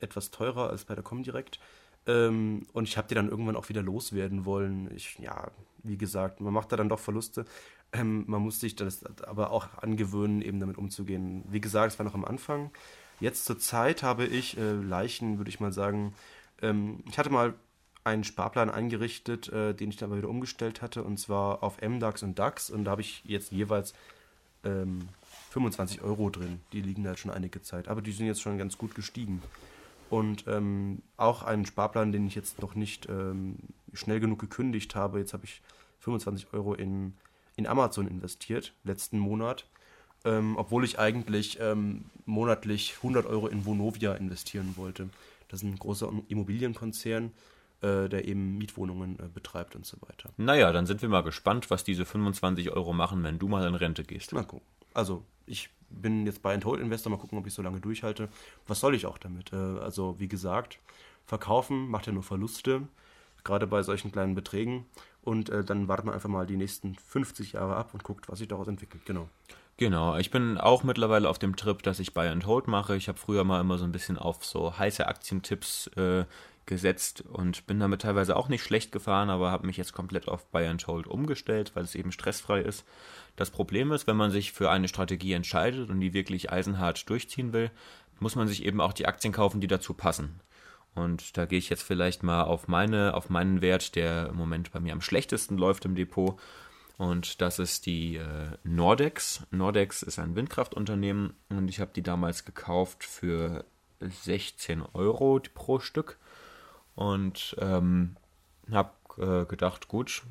Etwas 0.00 0.30
teurer 0.30 0.70
als 0.70 0.84
bei 0.84 0.94
der 0.94 1.04
Comdirect. 1.04 1.60
Ähm, 2.06 2.66
und 2.72 2.88
ich 2.88 2.96
habe 2.96 3.08
die 3.08 3.14
dann 3.14 3.28
irgendwann 3.28 3.56
auch 3.56 3.68
wieder 3.68 3.82
loswerden 3.82 4.44
wollen. 4.44 4.90
Ich, 4.94 5.18
ja, 5.18 5.50
wie 5.82 5.96
gesagt, 5.96 6.40
man 6.40 6.52
macht 6.52 6.72
da 6.72 6.76
dann 6.76 6.88
doch 6.88 6.98
Verluste. 6.98 7.44
Ähm, 7.92 8.24
man 8.26 8.42
muss 8.42 8.60
sich 8.60 8.74
das 8.76 9.04
aber 9.22 9.50
auch 9.50 9.68
angewöhnen, 9.78 10.42
eben 10.42 10.60
damit 10.60 10.78
umzugehen. 10.78 11.44
Wie 11.48 11.60
gesagt, 11.60 11.92
es 11.92 11.98
war 11.98 12.04
noch 12.04 12.14
am 12.14 12.24
Anfang. 12.24 12.70
Jetzt 13.20 13.44
zur 13.44 13.58
Zeit 13.58 14.02
habe 14.02 14.26
ich 14.26 14.56
äh, 14.58 14.72
Leichen, 14.72 15.38
würde 15.38 15.50
ich 15.50 15.60
mal 15.60 15.72
sagen. 15.72 16.14
Ähm, 16.60 17.04
ich 17.08 17.18
hatte 17.18 17.30
mal 17.30 17.54
einen 18.04 18.24
Sparplan 18.24 18.70
eingerichtet, 18.70 19.48
äh, 19.50 19.74
den 19.74 19.90
ich 19.90 19.96
dann 19.96 20.10
aber 20.10 20.18
wieder 20.18 20.28
umgestellt 20.28 20.82
hatte, 20.82 21.04
und 21.04 21.18
zwar 21.18 21.62
auf 21.62 21.80
MDAX 21.80 22.22
und 22.24 22.38
DAX. 22.38 22.70
Und 22.70 22.84
da 22.84 22.92
habe 22.92 23.02
ich 23.02 23.22
jetzt 23.24 23.52
jeweils 23.52 23.94
ähm, 24.64 25.08
25 25.50 26.02
Euro 26.02 26.30
drin. 26.30 26.60
Die 26.72 26.80
liegen 26.80 27.04
da 27.04 27.16
schon 27.16 27.30
einige 27.30 27.62
Zeit. 27.62 27.88
Aber 27.88 28.02
die 28.02 28.12
sind 28.12 28.26
jetzt 28.26 28.42
schon 28.42 28.58
ganz 28.58 28.78
gut 28.78 28.94
gestiegen. 28.94 29.42
Und 30.12 30.44
ähm, 30.46 31.00
auch 31.16 31.42
einen 31.42 31.64
Sparplan, 31.64 32.12
den 32.12 32.26
ich 32.26 32.34
jetzt 32.34 32.60
noch 32.60 32.74
nicht 32.74 33.08
ähm, 33.08 33.56
schnell 33.94 34.20
genug 34.20 34.38
gekündigt 34.38 34.94
habe. 34.94 35.18
Jetzt 35.18 35.32
habe 35.32 35.46
ich 35.46 35.62
25 36.00 36.52
Euro 36.52 36.74
in, 36.74 37.14
in 37.56 37.66
Amazon 37.66 38.06
investiert, 38.06 38.74
letzten 38.84 39.18
Monat. 39.18 39.64
Ähm, 40.26 40.58
obwohl 40.58 40.84
ich 40.84 40.98
eigentlich 40.98 41.60
ähm, 41.62 42.04
monatlich 42.26 42.96
100 42.98 43.24
Euro 43.24 43.46
in 43.46 43.64
Vonovia 43.64 44.12
investieren 44.12 44.74
wollte. 44.76 45.08
Das 45.48 45.62
ist 45.62 45.66
ein 45.66 45.78
großer 45.78 46.12
Immobilienkonzern, 46.28 47.32
äh, 47.80 48.10
der 48.10 48.28
eben 48.28 48.58
Mietwohnungen 48.58 49.18
äh, 49.18 49.28
betreibt 49.32 49.76
und 49.76 49.86
so 49.86 49.96
weiter. 50.02 50.28
Naja, 50.36 50.72
dann 50.72 50.84
sind 50.84 51.00
wir 51.00 51.08
mal 51.08 51.22
gespannt, 51.22 51.70
was 51.70 51.84
diese 51.84 52.04
25 52.04 52.70
Euro 52.72 52.92
machen, 52.92 53.24
wenn 53.24 53.38
du 53.38 53.48
mal 53.48 53.66
in 53.66 53.74
Rente 53.74 54.04
gehst. 54.04 54.34
Na 54.34 54.42
guck. 54.42 54.60
Also, 54.92 55.24
ich 55.46 55.70
bin 56.00 56.26
jetzt 56.26 56.42
bei 56.42 56.56
Told 56.56 56.80
Investor, 56.80 57.10
mal 57.10 57.18
gucken, 57.18 57.38
ob 57.38 57.46
ich 57.46 57.54
so 57.54 57.62
lange 57.62 57.80
durchhalte. 57.80 58.28
Was 58.66 58.80
soll 58.80 58.94
ich 58.94 59.06
auch 59.06 59.18
damit? 59.18 59.52
Äh, 59.52 59.56
also, 59.56 60.18
wie 60.18 60.28
gesagt, 60.28 60.78
verkaufen 61.26 61.88
macht 61.88 62.06
ja 62.06 62.12
nur 62.12 62.22
Verluste, 62.22 62.82
gerade 63.44 63.66
bei 63.66 63.82
solchen 63.82 64.12
kleinen 64.12 64.34
Beträgen. 64.34 64.86
Und 65.22 65.50
äh, 65.50 65.64
dann 65.64 65.88
wartet 65.88 66.06
man 66.06 66.14
einfach 66.14 66.28
mal 66.28 66.46
die 66.46 66.56
nächsten 66.56 66.96
50 66.96 67.52
Jahre 67.52 67.76
ab 67.76 67.90
und 67.92 68.02
guckt, 68.02 68.28
was 68.28 68.40
sich 68.40 68.48
daraus 68.48 68.68
entwickelt. 68.68 69.04
Genau. 69.06 69.28
Genau, 69.78 70.16
ich 70.16 70.30
bin 70.30 70.58
auch 70.58 70.84
mittlerweile 70.84 71.28
auf 71.28 71.38
dem 71.38 71.56
Trip, 71.56 71.82
dass 71.82 71.98
ich 71.98 72.14
Buy 72.14 72.28
and 72.28 72.46
Hold 72.46 72.68
mache. 72.68 72.94
Ich 72.96 73.08
habe 73.08 73.18
früher 73.18 73.42
mal 73.42 73.60
immer 73.60 73.78
so 73.78 73.84
ein 73.84 73.92
bisschen 73.92 74.18
auf 74.18 74.44
so 74.44 74.78
heiße 74.78 75.06
Aktientipps 75.06 75.88
äh, 75.96 76.24
gesetzt 76.66 77.24
und 77.32 77.66
bin 77.66 77.80
damit 77.80 78.02
teilweise 78.02 78.36
auch 78.36 78.48
nicht 78.48 78.62
schlecht 78.62 78.92
gefahren, 78.92 79.30
aber 79.30 79.50
habe 79.50 79.66
mich 79.66 79.76
jetzt 79.76 79.92
komplett 79.92 80.28
auf 80.28 80.46
Buy 80.46 80.66
and 80.66 80.86
Hold 80.86 81.06
umgestellt, 81.06 81.72
weil 81.74 81.84
es 81.84 81.94
eben 81.94 82.12
stressfrei 82.12 82.60
ist. 82.60 82.84
Das 83.34 83.50
Problem 83.50 83.92
ist, 83.92 84.06
wenn 84.06 84.16
man 84.16 84.30
sich 84.30 84.52
für 84.52 84.70
eine 84.70 84.88
Strategie 84.88 85.32
entscheidet 85.32 85.90
und 85.90 86.00
die 86.00 86.12
wirklich 86.12 86.52
eisenhart 86.52 87.08
durchziehen 87.08 87.52
will, 87.52 87.70
muss 88.20 88.36
man 88.36 88.46
sich 88.46 88.64
eben 88.64 88.80
auch 88.80 88.92
die 88.92 89.06
Aktien 89.06 89.32
kaufen, 89.32 89.60
die 89.60 89.66
dazu 89.66 89.94
passen. 89.94 90.40
Und 90.94 91.36
da 91.36 91.46
gehe 91.46 91.58
ich 91.58 91.70
jetzt 91.70 91.82
vielleicht 91.82 92.22
mal 92.22 92.42
auf 92.42 92.68
meine, 92.68 93.14
auf 93.14 93.30
meinen 93.30 93.62
Wert, 93.62 93.96
der 93.96 94.28
im 94.28 94.36
Moment 94.36 94.70
bei 94.72 94.80
mir 94.80 94.92
am 94.92 95.00
schlechtesten 95.00 95.56
läuft 95.56 95.86
im 95.86 95.94
Depot. 95.94 96.38
Und 96.98 97.40
das 97.40 97.58
ist 97.58 97.86
die 97.86 98.16
äh, 98.16 98.50
Nordex. 98.64 99.44
Nordex 99.50 100.02
ist 100.02 100.18
ein 100.18 100.36
Windkraftunternehmen 100.36 101.34
und 101.48 101.68
ich 101.68 101.80
habe 101.80 101.90
die 101.94 102.02
damals 102.02 102.44
gekauft 102.44 103.04
für 103.04 103.64
16 104.00 104.82
Euro 104.94 105.40
pro 105.54 105.80
Stück 105.80 106.18
und 106.94 107.56
ähm, 107.58 108.16
habe 108.70 108.90
äh, 109.18 109.44
gedacht, 109.46 109.88
gut, 109.88 110.22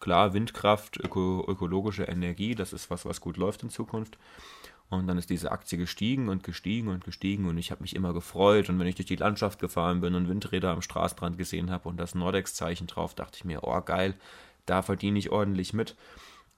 klar, 0.00 0.34
Windkraft, 0.34 0.98
öko 0.98 1.44
ökologische 1.46 2.04
Energie, 2.04 2.54
das 2.54 2.72
ist 2.72 2.90
was, 2.90 3.04
was 3.04 3.20
gut 3.20 3.36
läuft 3.36 3.62
in 3.62 3.70
Zukunft. 3.70 4.18
Und 4.88 5.08
dann 5.08 5.18
ist 5.18 5.30
diese 5.30 5.50
Aktie 5.50 5.78
gestiegen 5.78 6.28
und 6.28 6.44
gestiegen 6.44 6.88
und 6.88 7.04
gestiegen 7.04 7.48
und 7.48 7.58
ich 7.58 7.72
habe 7.72 7.82
mich 7.82 7.96
immer 7.96 8.12
gefreut. 8.12 8.68
Und 8.68 8.78
wenn 8.78 8.86
ich 8.86 8.94
durch 8.94 9.06
die 9.06 9.16
Landschaft 9.16 9.58
gefahren 9.58 10.00
bin 10.00 10.14
und 10.14 10.28
Windräder 10.28 10.70
am 10.70 10.80
Straßenrand 10.80 11.36
gesehen 11.36 11.72
habe 11.72 11.88
und 11.88 11.96
das 11.96 12.14
Nordex-Zeichen 12.14 12.86
drauf, 12.86 13.14
dachte 13.14 13.38
ich 13.38 13.44
mir, 13.44 13.64
oh 13.64 13.80
geil, 13.80 14.14
da 14.66 14.82
verdiene 14.82 15.18
ich 15.18 15.30
ordentlich 15.30 15.72
mit. 15.72 15.96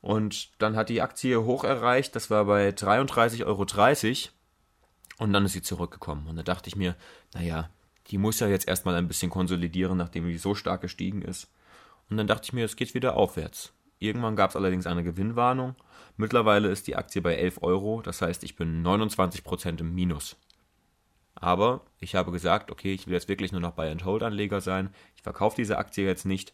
Und 0.01 0.51
dann 0.61 0.77
hat 0.77 0.88
die 0.88 1.03
Aktie 1.03 1.42
hoch 1.42 1.64
erreicht, 1.64 2.14
das 2.14 2.31
war 2.31 2.44
bei 2.44 2.71
33,30 2.71 3.44
Euro. 3.47 3.66
Und 5.18 5.33
dann 5.33 5.44
ist 5.44 5.53
sie 5.53 5.62
zurückgekommen. 5.62 6.27
Und 6.29 6.37
da 6.37 6.42
dachte 6.42 6.68
ich 6.68 6.77
mir, 6.77 6.97
naja, 7.35 7.71
die 8.09 8.18
muss 8.18 8.40
ja 8.40 8.49
jetzt 8.49 8.68
erstmal 8.68 8.94
ein 8.94 9.09
bisschen 9.09 9.31
konsolidieren, 9.31 9.99
nachdem 9.99 10.27
die 10.27 10.38
so 10.38 10.55
stark 10.55 10.81
gestiegen 10.81 11.23
ist. 11.23 11.51
Und 12.09 12.16
dann 12.16 12.27
dachte 12.27 12.44
ich 12.44 12.53
mir, 12.53 12.64
es 12.64 12.77
geht 12.77 12.94
wieder 12.94 13.16
aufwärts. 13.16 13.73
Irgendwann 13.99 14.37
gab 14.37 14.51
es 14.51 14.57
allerdings 14.57 14.87
eine 14.87 15.03
Gewinnwarnung. 15.03 15.75
Mittlerweile 16.16 16.68
ist 16.68 16.87
die 16.87 16.97
Aktie 16.97 17.21
bei 17.21 17.35
11 17.35 17.62
Euro, 17.62 18.01
das 18.03 18.23
heißt, 18.23 18.44
ich 18.44 18.57
bin 18.57 18.85
29% 18.85 19.81
im 19.81 19.94
Minus. 19.94 20.37
Aber 21.35 21.83
ich 22.01 22.14
habe 22.14 22.33
gesagt, 22.33 22.71
okay, 22.71 22.92
ich 22.92 23.07
will 23.07 23.14
jetzt 23.14 23.29
wirklich 23.29 23.53
nur 23.53 23.61
noch 23.61 23.73
Buy-and-Hold-Anleger 23.73 24.61
sein. 24.61 24.90
Ich 25.14 25.23
verkaufe 25.23 25.57
diese 25.57 25.79
Aktie 25.79 26.05
jetzt 26.05 26.27
nicht. 26.27 26.53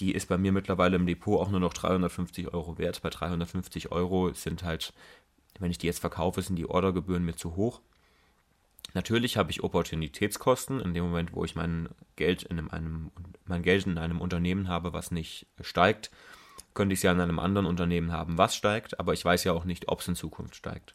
Die 0.00 0.12
ist 0.12 0.28
bei 0.28 0.38
mir 0.38 0.52
mittlerweile 0.52 0.96
im 0.96 1.06
Depot 1.06 1.40
auch 1.40 1.50
nur 1.50 1.60
noch 1.60 1.74
350 1.74 2.52
Euro 2.52 2.78
wert. 2.78 3.02
Bei 3.02 3.10
350 3.10 3.92
Euro 3.92 4.32
sind 4.32 4.64
halt, 4.64 4.92
wenn 5.58 5.70
ich 5.70 5.78
die 5.78 5.86
jetzt 5.86 6.00
verkaufe, 6.00 6.42
sind 6.42 6.56
die 6.56 6.68
Ordergebühren 6.68 7.24
mir 7.24 7.36
zu 7.36 7.56
hoch. 7.56 7.80
Natürlich 8.94 9.36
habe 9.36 9.50
ich 9.50 9.62
Opportunitätskosten 9.62 10.80
in 10.80 10.94
dem 10.94 11.04
Moment, 11.04 11.32
wo 11.32 11.44
ich 11.44 11.54
mein 11.54 11.90
Geld 12.16 12.42
in 12.42 12.70
einem, 12.70 13.12
mein 13.44 13.62
Geld 13.62 13.86
in 13.86 13.98
einem 13.98 14.20
Unternehmen 14.20 14.68
habe, 14.68 14.92
was 14.92 15.10
nicht 15.12 15.46
steigt 15.60 16.10
könnte 16.74 16.92
ich 16.92 17.00
es 17.00 17.02
ja 17.02 17.12
in 17.12 17.20
einem 17.20 17.38
anderen 17.38 17.66
Unternehmen 17.66 18.12
haben, 18.12 18.38
was 18.38 18.54
steigt, 18.54 19.00
aber 19.00 19.12
ich 19.12 19.24
weiß 19.24 19.44
ja 19.44 19.52
auch 19.52 19.64
nicht, 19.64 19.88
ob 19.88 20.00
es 20.00 20.08
in 20.08 20.16
Zukunft 20.16 20.54
steigt. 20.54 20.94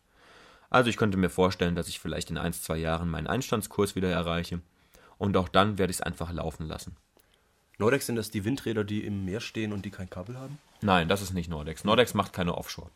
Also 0.69 0.89
ich 0.89 0.97
könnte 0.97 1.17
mir 1.17 1.29
vorstellen, 1.29 1.75
dass 1.75 1.87
ich 1.87 1.99
vielleicht 1.99 2.31
in 2.31 2.37
ein, 2.37 2.53
zwei 2.53 2.77
Jahren 2.77 3.09
meinen 3.09 3.27
Einstandskurs 3.27 3.95
wieder 3.95 4.09
erreiche 4.09 4.61
und 5.17 5.37
auch 5.37 5.49
dann 5.49 5.77
werde 5.77 5.91
ich 5.91 5.97
es 5.97 6.01
einfach 6.01 6.31
laufen 6.31 6.65
lassen. 6.67 6.95
Nordex 7.77 8.05
sind 8.05 8.15
das 8.15 8.31
die 8.31 8.45
Windräder, 8.45 8.83
die 8.83 9.03
im 9.03 9.25
Meer 9.25 9.41
stehen 9.41 9.73
und 9.73 9.85
die 9.85 9.91
kein 9.91 10.09
Kabel 10.09 10.37
haben? 10.37 10.57
Nein, 10.81 11.07
das 11.07 11.21
ist 11.21 11.33
nicht 11.33 11.49
Nordex. 11.49 11.83
Nordex 11.83 12.13
macht 12.13 12.33
keine 12.33 12.55
Offshore. 12.55 12.89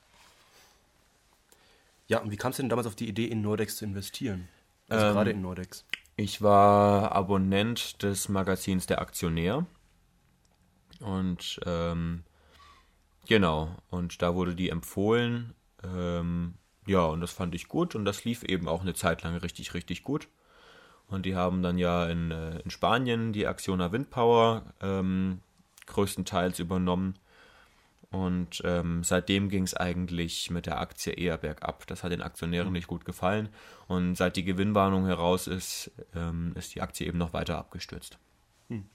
Ja, 2.07 2.19
und 2.19 2.31
wie 2.31 2.37
kamst 2.37 2.59
du 2.59 2.63
denn 2.63 2.69
damals 2.69 2.87
auf 2.87 2.95
die 2.95 3.07
Idee, 3.07 3.25
in 3.25 3.41
Nordex 3.41 3.77
zu 3.77 3.85
investieren? 3.85 4.47
Also 4.87 5.05
ähm, 5.05 5.13
gerade 5.13 5.31
in 5.31 5.41
Nordex. 5.41 5.85
Ich 6.15 6.41
war 6.41 7.11
Abonnent 7.11 8.01
des 8.01 8.29
Magazins 8.29 8.87
Der 8.87 9.01
Aktionär 9.01 9.65
und 10.99 11.59
ähm, 11.65 12.23
Genau, 13.29 13.75
und 13.91 14.23
da 14.23 14.33
wurde 14.33 14.55
die 14.55 14.69
empfohlen. 14.69 15.53
Ähm, 15.83 16.55
ja, 16.87 17.05
und 17.05 17.21
das 17.21 17.31
fand 17.31 17.53
ich 17.53 17.67
gut 17.67 17.93
und 17.93 18.03
das 18.03 18.25
lief 18.25 18.41
eben 18.41 18.67
auch 18.67 18.81
eine 18.81 18.95
Zeit 18.95 19.21
lang 19.21 19.35
richtig, 19.35 19.75
richtig 19.75 20.03
gut. 20.03 20.27
Und 21.09 21.25
die 21.25 21.35
haben 21.35 21.63
dann 21.63 21.77
ja 21.77 22.07
in, 22.07 22.31
äh, 22.31 22.59
in 22.59 22.69
Spanien 22.69 23.33
die 23.33 23.45
Acciona 23.45 23.91
Windpower 23.91 24.63
ähm, 24.81 25.39
größtenteils 25.87 26.59
übernommen. 26.59 27.15
Und 28.11 28.61
ähm, 28.65 29.03
seitdem 29.03 29.49
ging 29.49 29.63
es 29.63 29.75
eigentlich 29.75 30.49
mit 30.49 30.65
der 30.65 30.79
Aktie 30.79 31.13
eher 31.13 31.37
bergab. 31.37 31.85
Das 31.87 32.03
hat 32.03 32.11
den 32.11 32.23
Aktionären 32.23 32.71
nicht 32.71 32.87
gut 32.87 33.05
gefallen. 33.05 33.49
Und 33.87 34.15
seit 34.15 34.35
die 34.35 34.43
Gewinnwarnung 34.43 35.05
heraus 35.05 35.45
ist, 35.45 35.91
ähm, 36.15 36.53
ist 36.55 36.73
die 36.73 36.81
Aktie 36.81 37.05
eben 37.05 37.19
noch 37.19 37.33
weiter 37.33 37.57
abgestürzt. 37.57 38.17
Hm. 38.69 38.85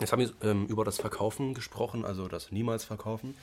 Jetzt 0.00 0.12
haben 0.12 0.20
wir 0.20 0.32
ähm, 0.42 0.66
über 0.66 0.84
das 0.84 0.98
Verkaufen 0.98 1.54
gesprochen, 1.54 2.04
also 2.04 2.26
das 2.26 2.50
Niemals 2.50 2.84
Verkaufen. 2.84 3.36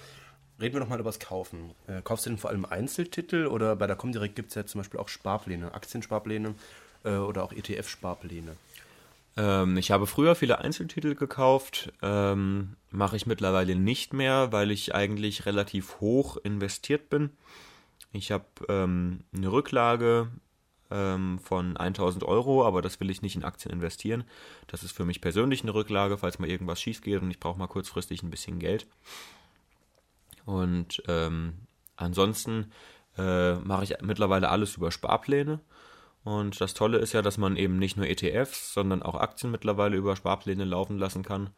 Reden 0.60 0.76
wir 0.76 0.82
nochmal 0.82 1.00
über 1.00 1.10
das 1.10 1.20
Kaufen. 1.20 1.72
Äh, 1.88 2.02
kaufst 2.02 2.26
du 2.26 2.30
denn 2.30 2.38
vor 2.38 2.50
allem 2.50 2.66
Einzeltitel 2.66 3.48
oder 3.48 3.76
bei 3.76 3.88
der 3.88 3.96
Comdirect 3.96 4.36
gibt 4.36 4.50
es 4.50 4.56
ja 4.56 4.66
zum 4.66 4.80
Beispiel 4.80 5.00
auch 5.00 5.08
Sparpläne, 5.08 5.74
Aktiensparpläne 5.74 6.56
äh, 7.04 7.16
oder 7.16 7.44
auch 7.44 7.54
ETF-Sparpläne? 7.54 8.56
Ähm, 9.36 9.78
ich 9.78 9.92
habe 9.92 10.08
früher 10.08 10.36
viele 10.36 10.60
Einzeltitel 10.60 11.16
gekauft, 11.16 11.92
ähm, 12.02 12.76
mache 12.92 13.16
ich 13.16 13.26
mittlerweile 13.26 13.76
nicht 13.76 14.14
mehr, 14.14 14.52
weil 14.52 14.72
ich 14.72 14.94
eigentlich 14.94 15.46
relativ 15.46 16.00
hoch 16.00 16.38
investiert 16.38 17.10
bin. 17.10 17.32
Ich 18.12 18.32
habe 18.32 18.46
ähm, 18.70 19.22
eine 19.36 19.52
Rücklage 19.52 20.30
ähm, 20.92 21.40
von 21.40 21.76
1000 21.76 22.24
Euro, 22.24 22.66
aber 22.66 22.84
das 22.84 23.00
will 23.00 23.10
ich 23.10 23.24
nicht 23.24 23.36
in 23.36 23.44
Aktien 23.44 23.74
investieren. 23.74 24.24
Das 24.68 24.84
ist 24.84 24.92
für 24.92 25.06
mich 25.06 25.20
persönlich 25.20 25.64
eine 25.64 25.74
Rücklage, 25.74 26.20
falls 26.20 26.38
mal 26.38 26.50
irgendwas 26.50 26.80
schief 26.80 27.02
geht 27.02 27.22
und 27.22 27.32
ich 27.32 27.40
brauche 27.40 27.58
mal 27.58 27.68
kurzfristig 27.68 28.22
ein 28.22 28.30
bisschen 28.30 28.60
Geld. 28.60 28.86
Und 30.46 31.02
ähm, 31.08 31.54
ansonsten 31.96 32.72
äh, 33.18 33.56
mache 33.56 33.86
ich 33.86 33.96
mittlerweile 34.02 34.50
alles 34.50 34.78
über 34.78 34.92
Sparpläne. 34.92 35.60
Und 36.24 36.62
das 36.62 36.74
Tolle 36.74 37.00
ist 37.00 37.14
ja, 37.14 37.22
dass 37.22 37.38
man 37.38 37.58
eben 37.58 37.78
nicht 37.78 37.98
nur 37.98 38.08
ETFs, 38.08 38.74
sondern 38.74 39.04
auch 39.04 39.16
Aktien 39.16 39.52
mittlerweile 39.52 39.98
über 39.98 40.16
Sparpläne 40.16 40.64
laufen 40.64 40.98
lassen 40.98 41.24
kann. 41.24 41.50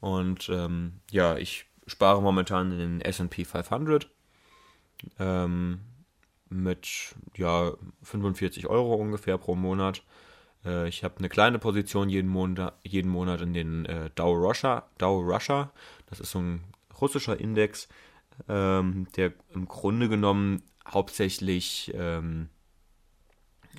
Und 0.00 0.48
ähm, 0.48 1.00
ja, 1.10 1.36
ich 1.36 1.66
spare 1.86 2.22
momentan 2.22 2.72
in 2.72 2.78
den 2.78 3.00
SP 3.02 3.44
500. 3.44 4.08
Ähm, 5.18 5.80
mit 6.48 7.14
ja 7.36 7.72
45 8.02 8.66
Euro 8.68 8.94
ungefähr 8.94 9.38
pro 9.38 9.54
Monat. 9.54 10.02
Äh, 10.64 10.88
ich 10.88 11.04
habe 11.04 11.18
eine 11.18 11.28
kleine 11.28 11.58
Position 11.58 12.08
jeden 12.08 12.28
Monat, 12.28 12.74
jeden 12.82 13.10
Monat 13.10 13.40
in 13.40 13.52
den 13.52 13.86
äh, 13.86 14.10
Dow 14.14 14.32
Russia, 14.32 14.88
Dow 14.98 15.20
Russia. 15.20 15.70
Das 16.08 16.20
ist 16.20 16.30
so 16.30 16.38
ein 16.40 16.64
russischer 17.00 17.38
Index, 17.38 17.88
ähm, 18.48 19.08
der 19.16 19.32
im 19.52 19.66
Grunde 19.66 20.08
genommen 20.08 20.62
hauptsächlich 20.86 21.92
ähm, 21.94 22.48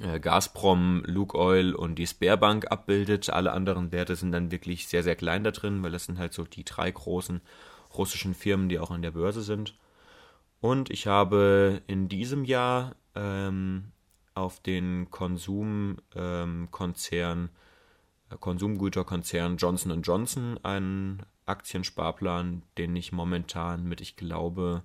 äh, 0.02 0.20
Gazprom, 0.20 1.04
Lukoil 1.06 1.74
und 1.74 1.96
die 1.96 2.08
Sperrbank 2.08 2.72
abbildet. 2.72 3.30
Alle 3.30 3.52
anderen 3.52 3.92
Werte 3.92 4.16
sind 4.16 4.32
dann 4.32 4.52
wirklich 4.52 4.88
sehr, 4.88 5.04
sehr 5.04 5.16
klein 5.16 5.44
da 5.44 5.52
drin, 5.52 5.84
weil 5.84 5.92
das 5.92 6.06
sind 6.06 6.20
halt 6.20 6.34
so 6.34 6.44
die 6.44 6.64
drei 6.64 6.92
großen 6.92 7.42
russischen 7.98 8.34
Firmen, 8.34 8.70
die 8.70 8.80
auch 8.80 8.92
an 8.92 9.02
der 9.02 9.12
Börse 9.12 9.42
sind. 9.42 9.76
Und 10.60 10.90
ich 10.90 11.08
habe 11.08 11.82
in 11.88 12.10
diesem 12.10 12.44
Jahr 12.44 12.96
ähm, 13.16 13.92
auf 14.34 14.60
den 14.60 15.10
Konsumkonzern, 15.12 17.40
ähm, 17.40 17.50
äh, 18.30 18.38
Konsumgüterkonzern 18.38 19.58
Johnson 19.58 20.02
Johnson 20.02 20.60
einen 20.64 21.24
Aktiensparplan, 21.46 22.64
den 22.78 22.96
ich 22.96 23.12
momentan 23.12 23.86
mit, 23.86 24.02
ich 24.02 24.16
glaube, 24.16 24.84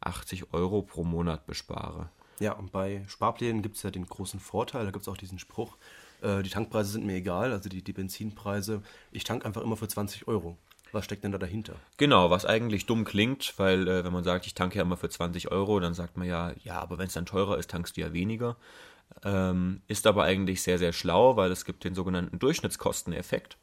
80 0.00 0.52
Euro 0.52 0.82
pro 0.82 1.04
Monat 1.04 1.46
bespare. 1.46 2.10
Ja, 2.40 2.52
und 2.52 2.72
bei 2.72 3.04
Sparplänen 3.06 3.62
gibt 3.62 3.76
es 3.76 3.82
ja 3.82 3.90
den 3.90 4.06
großen 4.06 4.40
Vorteil, 4.40 4.84
da 4.84 4.90
gibt 4.90 5.02
es 5.02 5.08
auch 5.08 5.16
diesen 5.16 5.38
Spruch, 5.38 5.76
äh, 6.22 6.42
die 6.42 6.50
Tankpreise 6.50 6.90
sind 6.90 7.06
mir 7.06 7.16
egal, 7.16 7.52
also 7.52 7.68
die, 7.68 7.82
die 7.82 7.92
Benzinpreise, 7.92 8.82
ich 9.12 9.24
tank 9.24 9.44
einfach 9.46 9.62
immer 9.62 9.76
für 9.76 9.88
20 9.88 10.26
Euro. 10.26 10.56
Was 10.92 11.04
steckt 11.04 11.22
denn 11.22 11.30
da 11.30 11.38
dahinter? 11.38 11.74
Genau, 11.98 12.30
was 12.30 12.44
eigentlich 12.44 12.86
dumm 12.86 13.04
klingt, 13.04 13.54
weil 13.58 13.86
äh, 13.86 14.04
wenn 14.04 14.12
man 14.12 14.24
sagt, 14.24 14.46
ich 14.46 14.54
tanke 14.54 14.78
ja 14.78 14.82
immer 14.82 14.96
für 14.96 15.08
20 15.08 15.52
Euro, 15.52 15.78
dann 15.78 15.94
sagt 15.94 16.16
man 16.16 16.26
ja, 16.26 16.52
ja, 16.64 16.80
aber 16.80 16.98
wenn 16.98 17.06
es 17.06 17.12
dann 17.12 17.26
teurer 17.26 17.58
ist, 17.58 17.70
tankst 17.70 17.96
du 17.96 18.00
ja 18.00 18.12
weniger. 18.12 18.56
Ähm, 19.22 19.82
ist 19.86 20.06
aber 20.06 20.24
eigentlich 20.24 20.62
sehr, 20.62 20.78
sehr 20.78 20.92
schlau, 20.92 21.36
weil 21.36 21.52
es 21.52 21.64
gibt 21.64 21.84
den 21.84 21.94
sogenannten 21.94 22.38
Durchschnittskosteneffekt 22.38 23.56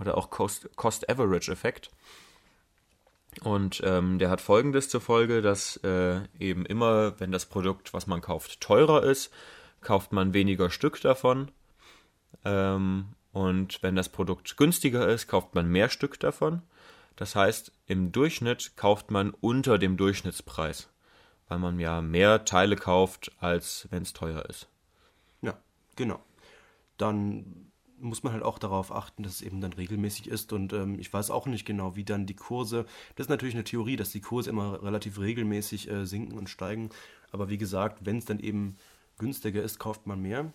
oder 0.00 0.16
auch 0.16 0.30
Cost-Average-Effekt. 0.30 1.90
Und 3.42 3.82
ähm, 3.84 4.18
der 4.18 4.30
hat 4.30 4.40
folgendes 4.40 4.88
zur 4.88 5.00
Folge, 5.00 5.42
dass 5.42 5.76
äh, 5.78 6.20
eben 6.38 6.64
immer, 6.64 7.18
wenn 7.20 7.32
das 7.32 7.46
Produkt, 7.46 7.92
was 7.92 8.06
man 8.06 8.20
kauft, 8.20 8.60
teurer 8.60 9.02
ist, 9.02 9.30
kauft 9.80 10.12
man 10.12 10.32
weniger 10.32 10.70
Stück 10.70 11.00
davon. 11.00 11.50
Ähm, 12.44 13.08
und 13.32 13.82
wenn 13.82 13.94
das 13.94 14.08
Produkt 14.08 14.56
günstiger 14.56 15.06
ist, 15.08 15.28
kauft 15.28 15.54
man 15.54 15.68
mehr 15.68 15.90
Stück 15.90 16.18
davon. 16.18 16.62
Das 17.16 17.34
heißt, 17.34 17.72
im 17.86 18.12
Durchschnitt 18.12 18.76
kauft 18.76 19.10
man 19.10 19.30
unter 19.30 19.78
dem 19.78 19.96
Durchschnittspreis, 19.96 20.88
weil 21.48 21.58
man 21.58 21.78
ja 21.78 22.00
mehr 22.00 22.44
Teile 22.44 22.76
kauft, 22.76 23.32
als 23.38 23.88
wenn 23.90 24.02
es 24.02 24.12
teuer 24.12 24.44
ist. 24.46 24.68
Ja, 25.42 25.58
genau. 25.96 26.20
Dann 26.96 27.70
muss 27.98 28.22
man 28.22 28.32
halt 28.32 28.42
auch 28.42 28.58
darauf 28.58 28.92
achten, 28.92 29.22
dass 29.22 29.34
es 29.34 29.42
eben 29.42 29.60
dann 29.60 29.72
regelmäßig 29.72 30.28
ist. 30.28 30.52
Und 30.52 30.72
ähm, 30.72 30.98
ich 30.98 31.12
weiß 31.12 31.30
auch 31.30 31.46
nicht 31.46 31.64
genau, 31.64 31.96
wie 31.96 32.04
dann 32.04 32.26
die 32.26 32.36
Kurse. 32.36 32.86
Das 33.14 33.26
ist 33.26 33.30
natürlich 33.30 33.54
eine 33.54 33.64
Theorie, 33.64 33.96
dass 33.96 34.10
die 34.10 34.20
Kurse 34.20 34.50
immer 34.50 34.82
relativ 34.82 35.18
regelmäßig 35.18 35.90
äh, 35.90 36.06
sinken 36.06 36.38
und 36.38 36.48
steigen. 36.48 36.90
Aber 37.32 37.48
wie 37.48 37.58
gesagt, 37.58 38.04
wenn 38.04 38.18
es 38.18 38.24
dann 38.24 38.38
eben 38.38 38.76
günstiger 39.18 39.62
ist, 39.62 39.78
kauft 39.78 40.06
man 40.06 40.20
mehr. 40.20 40.52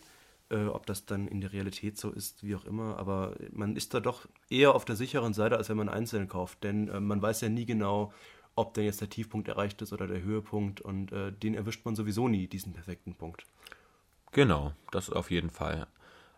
Äh, 0.50 0.66
ob 0.66 0.86
das 0.86 1.06
dann 1.06 1.28
in 1.28 1.40
der 1.40 1.54
Realität 1.54 1.98
so 1.98 2.12
ist, 2.12 2.44
wie 2.44 2.56
auch 2.56 2.66
immer. 2.66 2.98
Aber 2.98 3.36
man 3.52 3.76
ist 3.76 3.94
da 3.94 4.00
doch 4.00 4.28
eher 4.50 4.76
auf 4.76 4.86
der 4.86 4.96
sicheren 4.96 5.34
Seite, 5.34 5.58
als 5.58 5.70
wenn 5.70 5.78
man 5.78 5.90
einzeln 5.90 6.28
kauft. 6.28 6.64
Denn 6.64 6.90
äh, 6.90 7.00
man 7.00 7.22
weiß 7.22 7.42
ja 7.42 7.50
nie 7.50 7.66
genau, 7.66 8.14
ob 8.56 8.74
denn 8.74 8.84
jetzt 8.84 9.02
der 9.02 9.10
Tiefpunkt 9.10 9.48
erreicht 9.48 9.82
ist 9.82 9.94
oder 9.94 10.08
der 10.08 10.22
Höhepunkt. 10.22 10.82
Und 10.82 11.12
äh, 11.12 11.32
den 11.32 11.56
erwischt 11.56 11.86
man 11.86 11.96
sowieso 11.96 12.28
nie, 12.28 12.48
diesen 12.48 12.74
perfekten 12.74 13.16
Punkt. 13.16 13.46
Genau, 14.34 14.74
das 14.92 15.10
auf 15.10 15.32
jeden 15.32 15.50
Fall. 15.50 15.88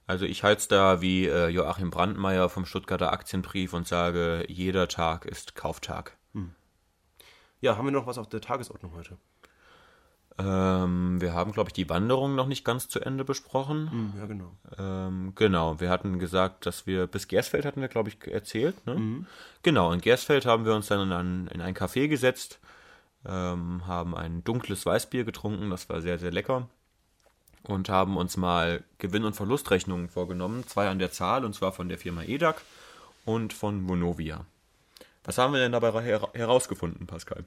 Also 0.05 0.25
ich 0.25 0.43
halte 0.43 0.59
es 0.59 0.67
da 0.67 1.01
wie 1.01 1.27
äh, 1.27 1.47
Joachim 1.47 1.89
Brandmeier 1.89 2.49
vom 2.49 2.65
Stuttgarter 2.65 3.13
Aktienbrief 3.13 3.73
und 3.73 3.87
sage, 3.87 4.45
jeder 4.49 4.87
Tag 4.87 5.25
ist 5.25 5.55
Kauftag. 5.55 6.17
Hm. 6.33 6.53
Ja, 7.61 7.77
haben 7.77 7.85
wir 7.85 7.91
noch 7.91 8.07
was 8.07 8.17
auf 8.17 8.27
der 8.27 8.41
Tagesordnung 8.41 8.93
heute? 8.95 9.17
Ähm, 10.37 11.21
wir 11.21 11.33
haben, 11.33 11.51
glaube 11.51 11.69
ich, 11.69 11.73
die 11.73 11.89
Wanderung 11.89 12.35
noch 12.35 12.47
nicht 12.47 12.65
ganz 12.65 12.87
zu 12.87 12.99
Ende 12.99 13.23
besprochen. 13.23 13.91
Hm, 13.91 14.13
ja, 14.17 14.25
genau. 14.25 14.51
Ähm, 14.77 15.33
genau, 15.35 15.79
wir 15.79 15.89
hatten 15.89 16.17
gesagt, 16.17 16.65
dass 16.65 16.87
wir 16.87 17.07
bis 17.07 17.27
Gersfeld 17.27 17.65
hatten 17.65 17.81
wir, 17.81 17.87
glaube 17.87 18.09
ich, 18.09 18.27
erzählt. 18.27 18.85
Ne? 18.87 19.25
Genau, 19.61 19.91
in 19.91 20.01
Gersfeld 20.01 20.45
haben 20.45 20.65
wir 20.65 20.73
uns 20.73 20.87
dann 20.87 21.01
in 21.01 21.11
ein, 21.11 21.47
in 21.47 21.61
ein 21.61 21.75
Café 21.75 22.07
gesetzt, 22.07 22.59
ähm, 23.25 23.85
haben 23.85 24.15
ein 24.15 24.43
dunkles 24.43 24.85
Weißbier 24.85 25.23
getrunken, 25.23 25.69
das 25.69 25.87
war 25.87 26.01
sehr, 26.01 26.17
sehr 26.17 26.31
lecker. 26.31 26.67
Und 27.65 27.87
haben 27.87 28.17
uns 28.17 28.35
mal 28.35 28.83
Gewinn- 28.97 29.23
und 29.23 29.35
Verlustrechnungen 29.35 30.09
vorgenommen, 30.09 30.67
zwei 30.67 30.89
an 30.89 30.99
der 30.99 31.11
Zahl, 31.11 31.45
und 31.45 31.55
zwar 31.55 31.71
von 31.71 31.87
der 31.87 31.97
Firma 31.97 32.23
EDAC 32.23 32.61
und 33.25 33.53
von 33.53 33.87
Vonovia. 33.87 34.45
Was 35.23 35.37
haben 35.37 35.53
wir 35.53 35.59
denn 35.59 35.71
dabei 35.71 36.01
her 36.01 36.27
herausgefunden, 36.33 37.07
Pascal? 37.07 37.45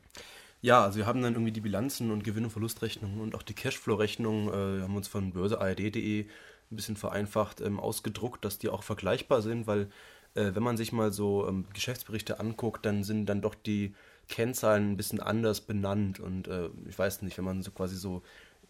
Ja, 0.63 0.85
also 0.85 0.99
wir 0.99 1.07
haben 1.07 1.23
dann 1.23 1.35
irgendwie 1.35 1.53
die 1.53 1.61
Bilanzen 1.61 2.11
und 2.11 2.25
Gewinn- 2.25 2.45
und 2.45 2.51
Verlustrechnungen 2.51 3.21
und 3.21 3.35
auch 3.35 3.43
die 3.43 3.55
Cashflow-Rechnungen, 3.55 4.49
äh, 4.49 4.83
haben 4.83 4.97
uns 4.97 5.09
von 5.09 5.33
börseard.de 5.33 6.23
ein 6.23 6.77
bisschen 6.77 6.97
vereinfacht 6.97 7.61
ähm, 7.61 7.79
ausgedruckt, 7.79 8.45
dass 8.45 8.59
die 8.59 8.69
auch 8.69 8.83
vergleichbar 8.83 9.43
sind, 9.43 9.67
weil 9.67 9.89
äh, 10.35 10.55
wenn 10.55 10.63
man 10.63 10.77
sich 10.77 10.93
mal 10.93 11.13
so 11.13 11.47
ähm, 11.47 11.67
Geschäftsberichte 11.73 12.41
anguckt, 12.41 12.85
dann 12.87 13.05
sind 13.05 13.27
dann 13.27 13.43
doch 13.43 13.55
die 13.55 13.95
Kennzahlen 14.29 14.93
ein 14.93 14.97
bisschen 14.97 15.21
anders 15.21 15.61
benannt 15.61 16.19
und 16.19 16.49
äh, 16.49 16.69
ich 16.89 16.99
weiß 16.99 17.23
nicht, 17.23 17.39
wenn 17.39 17.45
man 17.45 17.63
so 17.63 17.71
quasi 17.71 17.97
so 17.97 18.23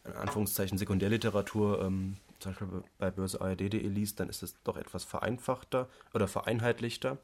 in 0.06 0.16
Anführungszeichen 0.16 0.78
Sekundärliteratur 0.78 1.82
ähm, 1.82 2.16
zum 2.38 2.52
Beispiel 2.52 2.68
bei 2.98 3.10
börseard.de 3.10 3.88
liest, 3.88 4.20
dann 4.20 4.28
ist 4.28 4.42
es 4.42 4.56
doch 4.62 4.76
etwas 4.76 5.04
vereinfachter 5.04 5.88
oder 6.14 6.28
vereinheitlichter. 6.28 7.18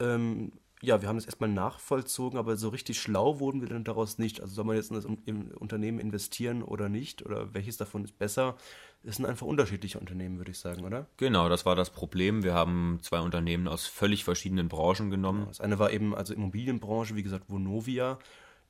Ähm, 0.00 0.52
ja, 0.82 1.00
wir 1.00 1.08
haben 1.08 1.16
das 1.16 1.26
erstmal 1.26 1.48
nachvollzogen, 1.48 2.38
aber 2.38 2.56
so 2.56 2.68
richtig 2.68 3.00
schlau 3.00 3.38
wurden 3.38 3.60
wir 3.60 3.68
dann 3.68 3.84
daraus 3.84 4.18
nicht. 4.18 4.40
Also 4.40 4.52
soll 4.52 4.64
man 4.64 4.74
jetzt 4.74 4.90
in 4.90 4.96
das 4.96 5.04
Unternehmen 5.04 6.00
investieren 6.00 6.64
oder 6.64 6.88
nicht? 6.88 7.24
Oder 7.24 7.54
welches 7.54 7.76
davon 7.76 8.02
ist 8.02 8.18
besser? 8.18 8.56
Es 9.04 9.16
sind 9.16 9.26
einfach 9.26 9.46
unterschiedliche 9.46 10.00
Unternehmen, 10.00 10.38
würde 10.38 10.50
ich 10.50 10.58
sagen, 10.58 10.84
oder? 10.84 11.06
Genau, 11.18 11.48
das 11.48 11.64
war 11.64 11.76
das 11.76 11.90
Problem. 11.90 12.42
Wir 12.42 12.54
haben 12.54 12.98
zwei 13.02 13.20
Unternehmen 13.20 13.68
aus 13.68 13.86
völlig 13.86 14.24
verschiedenen 14.24 14.68
Branchen 14.68 15.08
genommen. 15.10 15.44
Das 15.46 15.60
eine 15.60 15.78
war 15.78 15.92
eben 15.92 16.16
also 16.16 16.34
Immobilienbranche, 16.34 17.14
wie 17.14 17.22
gesagt, 17.22 17.44
Vonovia, 17.48 18.18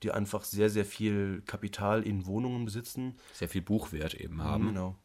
die 0.02 0.10
einfach 0.10 0.44
sehr, 0.44 0.70
sehr 0.70 0.84
viel 0.84 1.42
Kapital 1.46 2.02
in 2.02 2.26
Wohnungen 2.26 2.64
besitzen. 2.64 3.16
Sehr 3.32 3.48
viel 3.48 3.62
Buchwert 3.62 4.14
eben 4.14 4.42
haben. 4.42 4.68
Genau. 4.68 4.96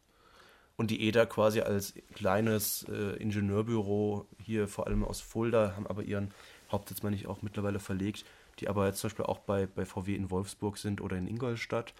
Und 0.76 0.92
die 0.92 1.08
EDA 1.08 1.26
quasi 1.26 1.62
als 1.62 1.96
kleines 2.14 2.86
äh, 2.90 3.16
Ingenieurbüro 3.18 4.28
hier 4.40 4.68
vor 4.68 4.86
allem 4.86 5.04
aus 5.04 5.22
Fulda, 5.22 5.74
haben 5.76 5.88
aber 5.88 6.04
ihren 6.04 6.34
Hauptsitz, 6.72 7.02
meine 7.02 7.16
ich, 7.16 7.28
auch 7.28 7.42
mittlerweile 7.42 7.80
verlegt, 7.80 8.26
die 8.60 8.68
aber 8.68 8.86
jetzt 8.86 9.00
zum 9.00 9.10
Beispiel 9.10 9.26
auch 9.26 9.40
bei, 9.40 9.66
bei 9.66 9.86
VW 9.86 10.16
in 10.16 10.30
Wolfsburg 10.30 10.78
sind 10.78 11.02
oder 11.02 11.18
in 11.18 11.28
Ingolstadt, 11.28 11.94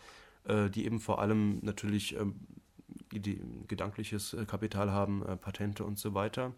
äh, 0.46 0.70
die 0.70 0.86
eben 0.86 1.00
vor 1.00 1.20
allem 1.20 1.60
natürlich 1.64 2.16
ähm, 2.16 2.36
Ide 3.12 3.38
gedankliches 3.68 4.34
äh, 4.34 4.46
Kapital 4.46 4.92
haben, 4.92 5.26
äh, 5.26 5.38
Patente 5.38 5.84
und 5.84 5.98
so 5.98 6.14
weiter 6.14 6.54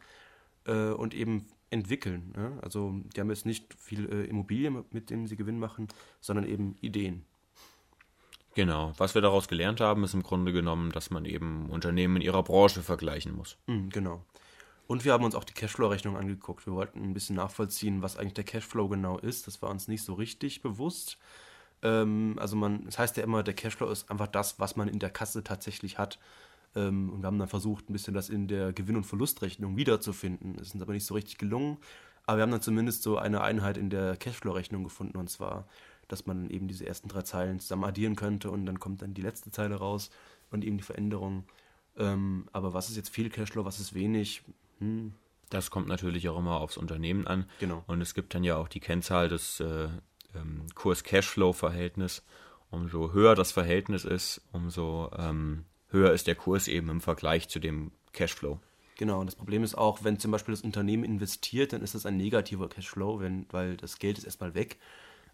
äh, 0.66 0.90
und 0.90 1.14
eben 1.14 1.48
entwickeln. 1.70 2.34
Ne? 2.36 2.60
Also 2.62 2.96
die 3.16 3.20
haben 3.20 3.30
jetzt 3.30 3.46
nicht 3.46 3.74
viel 3.74 4.10
äh, 4.10 4.26
Immobilien, 4.26 4.84
mit 4.92 5.10
denen 5.10 5.28
sie 5.28 5.36
Gewinn 5.36 5.60
machen, 5.60 5.88
sondern 6.20 6.46
eben 6.46 6.76
Ideen. 6.82 7.26
Genau. 8.56 8.94
Was 8.98 9.16
wir 9.16 9.22
daraus 9.22 9.48
gelernt 9.48 9.80
haben, 9.80 10.04
ist 10.04 10.14
im 10.14 10.24
Grunde 10.24 10.52
genommen, 10.52 10.92
dass 10.92 11.12
man 11.12 11.26
eben 11.26 11.70
Unternehmen 11.70 12.18
in 12.18 12.22
ihrer 12.22 12.44
Branche 12.44 12.82
vergleichen 12.82 13.36
muss. 13.36 13.58
Mhm, 13.68 13.90
genau. 13.90 14.26
Und 14.88 15.06
wir 15.06 15.14
haben 15.14 15.24
uns 15.24 15.36
auch 15.36 15.44
die 15.44 15.54
Cashflow-Rechnung 15.54 16.18
angeguckt. 16.18 16.66
Wir 16.66 16.74
wollten 16.74 17.04
ein 17.04 17.14
bisschen 17.14 17.36
nachvollziehen, 17.36 18.02
was 18.02 18.18
eigentlich 18.18 18.34
der 18.34 18.44
Cashflow 18.44 18.90
genau 18.90 19.20
ist. 19.20 19.46
Das 19.46 19.62
war 19.62 19.70
uns 19.70 19.88
nicht 19.88 20.04
so 20.04 20.16
richtig 20.16 20.64
bewusst. 20.64 21.20
Ähm, 21.84 22.36
also 22.40 22.56
man, 22.56 22.86
das 22.86 22.98
heißt 22.98 23.16
ja 23.18 23.24
immer, 23.24 23.44
der 23.44 23.54
Cashflow 23.54 23.90
ist 23.92 24.10
einfach 24.10 24.28
das, 24.28 24.60
was 24.60 24.76
man 24.76 24.88
in 24.88 24.98
der 24.98 25.12
Kasse 25.12 25.44
tatsächlich 25.44 26.00
hat. 26.00 26.18
Ähm, 26.76 27.10
und 27.10 27.22
wir 27.22 27.28
haben 27.28 27.40
dann 27.40 27.48
versucht, 27.48 27.90
ein 27.90 27.94
bisschen 27.94 28.14
das 28.14 28.30
in 28.30 28.48
der 28.48 28.74
Gewinn- 28.74 28.96
und 28.98 29.06
Verlustrechnung 29.06 29.78
wiederzufinden. 29.78 30.56
Das 30.58 30.68
ist 30.68 30.74
uns 30.74 30.84
aber 30.84 30.94
nicht 30.94 31.06
so 31.06 31.14
richtig 31.14 31.38
gelungen. 31.38 31.78
Aber 32.26 32.38
wir 32.38 32.44
haben 32.44 32.52
dann 32.52 32.62
zumindest 32.62 33.02
so 33.04 33.18
eine 33.18 33.42
Einheit 33.42 33.78
in 33.78 33.90
der 33.90 34.16
Cashflow-Rechnung 34.16 34.84
gefunden. 34.84 35.18
Und 35.18 35.30
zwar, 35.30 35.68
dass 36.08 36.26
man 36.26 36.50
eben 36.50 36.68
diese 36.68 36.86
ersten 36.86 37.08
drei 37.08 37.24
Zeilen 37.24 37.60
zusammen 37.60 37.86
addieren 37.86 38.16
könnte 38.16 38.52
und 38.52 38.66
dann 38.66 38.80
kommt 38.80 39.02
dann 39.02 39.14
die 39.14 39.22
letzte 39.22 39.52
Zeile 39.52 39.76
raus 39.76 40.12
und 40.52 40.64
eben 40.64 40.78
die 40.78 40.84
Veränderung. 40.84 41.46
Ähm, 41.98 42.48
aber 42.52 42.74
was 42.74 42.90
ist 42.90 42.98
jetzt 42.98 43.10
viel 43.10 43.30
Cashflow, 43.30 43.66
was 43.66 43.80
ist 43.80 43.94
wenig? 43.94 44.44
Hm, 44.80 45.14
Das 45.50 45.72
kommt 45.72 45.88
natürlich 45.88 46.30
auch 46.30 46.38
immer 46.38 46.62
aufs 46.62 46.78
Unternehmen 46.78 47.26
an. 47.26 47.46
Genau. 47.60 47.84
Und 47.88 48.02
es 48.02 48.14
gibt 48.14 48.36
dann 48.36 48.44
ja 48.44 48.58
auch 48.58 48.68
die 48.68 48.80
Kennzahl 48.80 49.28
des 49.28 49.60
äh, 49.60 49.90
ähm, 50.36 50.66
Kurs-Cashflow-Verhältnis. 50.76 52.24
Umso 52.72 53.14
höher 53.14 53.34
das 53.34 53.52
Verhältnis 53.52 54.06
ist, 54.06 54.42
umso 54.52 55.10
ähm, 55.18 55.66
höher 55.90 56.14
ist 56.14 56.28
der 56.28 56.36
Kurs 56.36 56.68
eben 56.68 56.90
im 56.90 57.02
Vergleich 57.02 57.50
zu 57.50 57.60
dem 57.60 57.92
Cashflow. 58.14 58.60
Genau, 58.98 59.22
und 59.22 59.28
das 59.28 59.36
Problem 59.36 59.64
ist 59.64 59.76
auch, 59.76 60.04
wenn 60.04 60.20
zum 60.20 60.32
Beispiel 60.32 60.54
das 60.54 60.62
Unternehmen 60.62 61.04
investiert, 61.04 61.72
dann 61.72 61.82
ist 61.82 61.96
das 61.96 62.06
ein 62.06 62.18
negativer 62.18 62.68
Cashflow, 62.68 63.20
wenn, 63.22 63.46
weil 63.50 63.78
das 63.78 63.98
Geld 64.00 64.18
ist 64.18 64.26
erstmal 64.26 64.56
weg. 64.56 64.78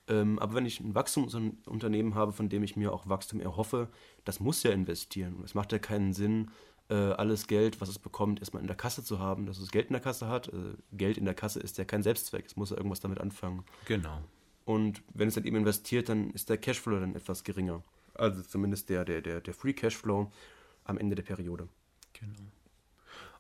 Ähm, 0.08 0.38
aber 0.38 0.54
wenn 0.54 0.68
ich 0.68 0.80
ein 0.80 0.94
Wachstumsunternehmen 0.94 2.14
habe, 2.14 2.32
von 2.32 2.48
dem 2.48 2.64
ich 2.64 2.76
mir 2.76 2.94
auch 2.94 3.10
Wachstum 3.10 3.40
erhoffe, 3.40 3.90
das 4.24 4.40
muss 4.40 4.62
ja 4.62 4.72
investieren. 4.72 5.42
Es 5.44 5.56
macht 5.56 5.72
ja 5.72 5.80
keinen 5.80 6.14
Sinn, 6.14 6.52
äh, 6.90 6.94
alles 6.94 7.48
Geld, 7.48 7.82
was 7.82 7.90
es 7.90 7.98
bekommt, 7.98 8.40
erstmal 8.40 8.62
in 8.62 8.68
der 8.68 8.76
Kasse 8.76 9.04
zu 9.04 9.18
haben, 9.18 9.48
dass 9.48 9.58
es 9.58 9.72
Geld 9.72 9.88
in 9.88 9.94
der 9.94 10.02
Kasse 10.02 10.28
hat. 10.28 10.50
Äh, 10.50 10.76
Geld 10.94 11.18
in 11.18 11.26
der 11.26 11.34
Kasse 11.34 11.60
ist 11.60 11.80
ja 11.80 11.86
kein 11.86 12.04
Selbstzweck, 12.04 12.46
es 12.46 12.56
muss 12.56 12.70
ja 12.70 12.78
irgendwas 12.78 13.00
damit 13.00 13.20
anfangen. 13.20 13.64
Genau. 13.86 14.22
Und 14.66 15.02
wenn 15.14 15.28
es 15.28 15.36
dann 15.36 15.46
eben 15.46 15.56
investiert, 15.56 16.10
dann 16.10 16.32
ist 16.32 16.50
der 16.50 16.58
Cashflow 16.58 17.00
dann 17.00 17.16
etwas 17.16 17.44
geringer. 17.44 17.84
Also 18.16 18.42
zumindest 18.42 18.90
der, 18.90 19.06
der, 19.06 19.22
der, 19.22 19.42
der 19.42 19.54
Free 19.54 19.74
Cashflow 19.74 20.32
am 20.84 20.98
Ende 20.98 21.16
der 21.16 21.24
Periode. 21.24 21.68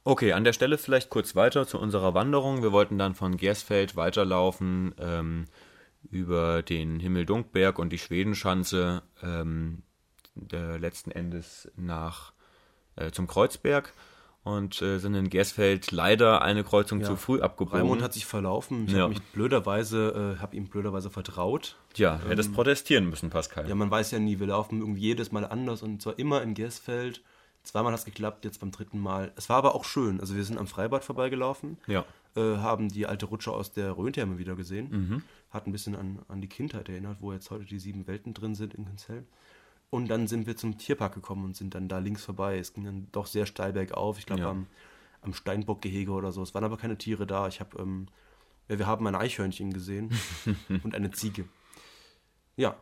Okay, 0.03 0.33
an 0.33 0.43
der 0.43 0.53
Stelle 0.53 0.77
vielleicht 0.77 1.09
kurz 1.09 1.35
weiter 1.35 1.65
zu 1.65 1.79
unserer 1.79 2.13
Wanderung. 2.13 2.61
Wir 2.61 2.71
wollten 2.71 2.97
dann 2.97 3.15
von 3.15 3.37
Gersfeld 3.37 3.95
weiterlaufen 3.95 4.93
ähm, 4.99 5.45
über 6.11 6.61
den 6.61 6.99
Himmeldunkberg 6.99 7.79
und 7.79 7.89
die 7.89 7.97
Schwedenschanze 7.97 9.01
ähm, 9.23 9.81
äh, 10.51 10.77
letzten 10.77 11.11
Endes 11.11 11.71
nach 11.75 12.33
äh, 12.95 13.11
zum 13.11 13.25
Kreuzberg 13.25 13.93
und 14.45 14.81
äh, 14.81 14.99
sind 14.99 15.15
in 15.15 15.29
Gersfeld 15.29 15.91
leider 15.91 16.41
eine 16.43 16.63
Kreuzung 16.63 17.01
Ja. 17.01 17.07
zu 17.07 17.15
früh 17.17 17.41
abgebogen. 17.41 17.79
Raimund 17.81 18.01
hat 18.01 18.13
sich 18.13 18.25
verlaufen. 18.25 18.85
Ich 18.87 18.93
Ja. 18.93 18.99
habe 19.01 19.09
mich 19.09 19.21
blöderweise, 19.33 20.35
äh, 20.37 20.41
habe 20.41 20.55
ihm 20.55 20.67
blöderweise 20.67 21.09
vertraut. 21.09 21.75
ja, 21.95 22.19
hättest 22.27 22.53
protestieren 22.53 23.09
müssen, 23.09 23.29
Pascal. 23.29 23.67
Ja, 23.67 23.75
man 23.75 23.89
weiß 23.91 24.11
ja 24.11 24.19
nie, 24.19 24.39
wir 24.39 24.47
laufen 24.47 24.79
irgendwie 24.79 25.01
jedes 25.01 25.31
Mal 25.31 25.45
anders 25.45 25.81
und 25.83 26.01
zwar 26.01 26.17
immer 26.19 26.41
in 26.41 26.53
Gersfeld. 26.53 27.21
Zweimal 27.63 27.91
hat 27.93 27.99
es 27.99 28.05
geklappt, 28.05 28.45
jetzt 28.45 28.59
beim 28.59 28.71
dritten 28.71 28.99
Mal. 28.99 29.31
Es 29.35 29.49
war 29.49 29.57
aber 29.57 29.73
auch 29.75 29.85
schön. 29.85 30.19
Also 30.19 30.35
wir 30.35 30.43
sind 30.43 30.57
am 30.59 30.67
Freibad 30.67 31.03
vorbeigelaufen, 31.03 31.77
Ja. 31.87 32.05
äh, 32.35 32.57
haben 32.57 32.89
die 32.89 33.07
alte 33.07 33.25
Rutsche 33.25 33.51
aus 33.51 33.71
der 33.71 33.93
Rhöntherme 33.97 34.37
wieder 34.37 34.55
gesehen, 34.55 34.89
Mhm. 34.91 35.23
hat 35.49 35.65
ein 35.65 35.71
bisschen 35.71 35.95
an, 35.95 36.19
an 36.27 36.41
die 36.41 36.47
Kindheit 36.49 36.87
erinnert, 36.89 37.17
wo 37.21 37.33
jetzt 37.33 37.49
heute 37.49 37.65
die 37.65 37.79
sieben 37.79 38.05
Welten 38.05 38.33
drin 38.35 38.53
sind 38.53 38.75
in 38.75 38.85
Künzell. 38.85 39.23
Und 39.89 40.07
dann 40.09 40.27
sind 40.27 40.45
wir 40.47 40.57
zum 40.57 40.77
Tierpark 40.77 41.13
gekommen 41.13 41.45
und 41.45 41.55
sind 41.55 41.73
dann 41.75 41.87
da 41.87 41.99
links 41.99 42.23
vorbei. 42.23 42.57
Es 42.57 42.73
ging 42.73 42.83
dann 42.85 43.07
doch 43.11 43.27
sehr 43.27 43.45
steil 43.45 43.73
bergauf. 43.73 44.17
Ich 44.19 44.25
glaube 44.25 44.41
Ja. 44.41 44.49
am, 44.51 44.67
am 45.21 45.33
Steinbockgehege 45.33 46.11
oder 46.11 46.31
so. 46.31 46.41
Es 46.43 46.53
waren 46.53 46.63
aber 46.63 46.77
keine 46.77 46.97
Tiere 46.97 47.25
da. 47.25 47.47
Ich 47.47 47.59
habe, 47.59 47.77
ähm, 47.81 48.07
ja, 48.67 48.77
wir 48.77 48.87
haben 48.87 49.07
ein 49.07 49.15
Eichhörnchen 49.15 49.71
gesehen 49.73 50.11
und 50.83 50.95
eine 50.95 51.11
Ziege. 51.11 51.45
Ja. 52.57 52.75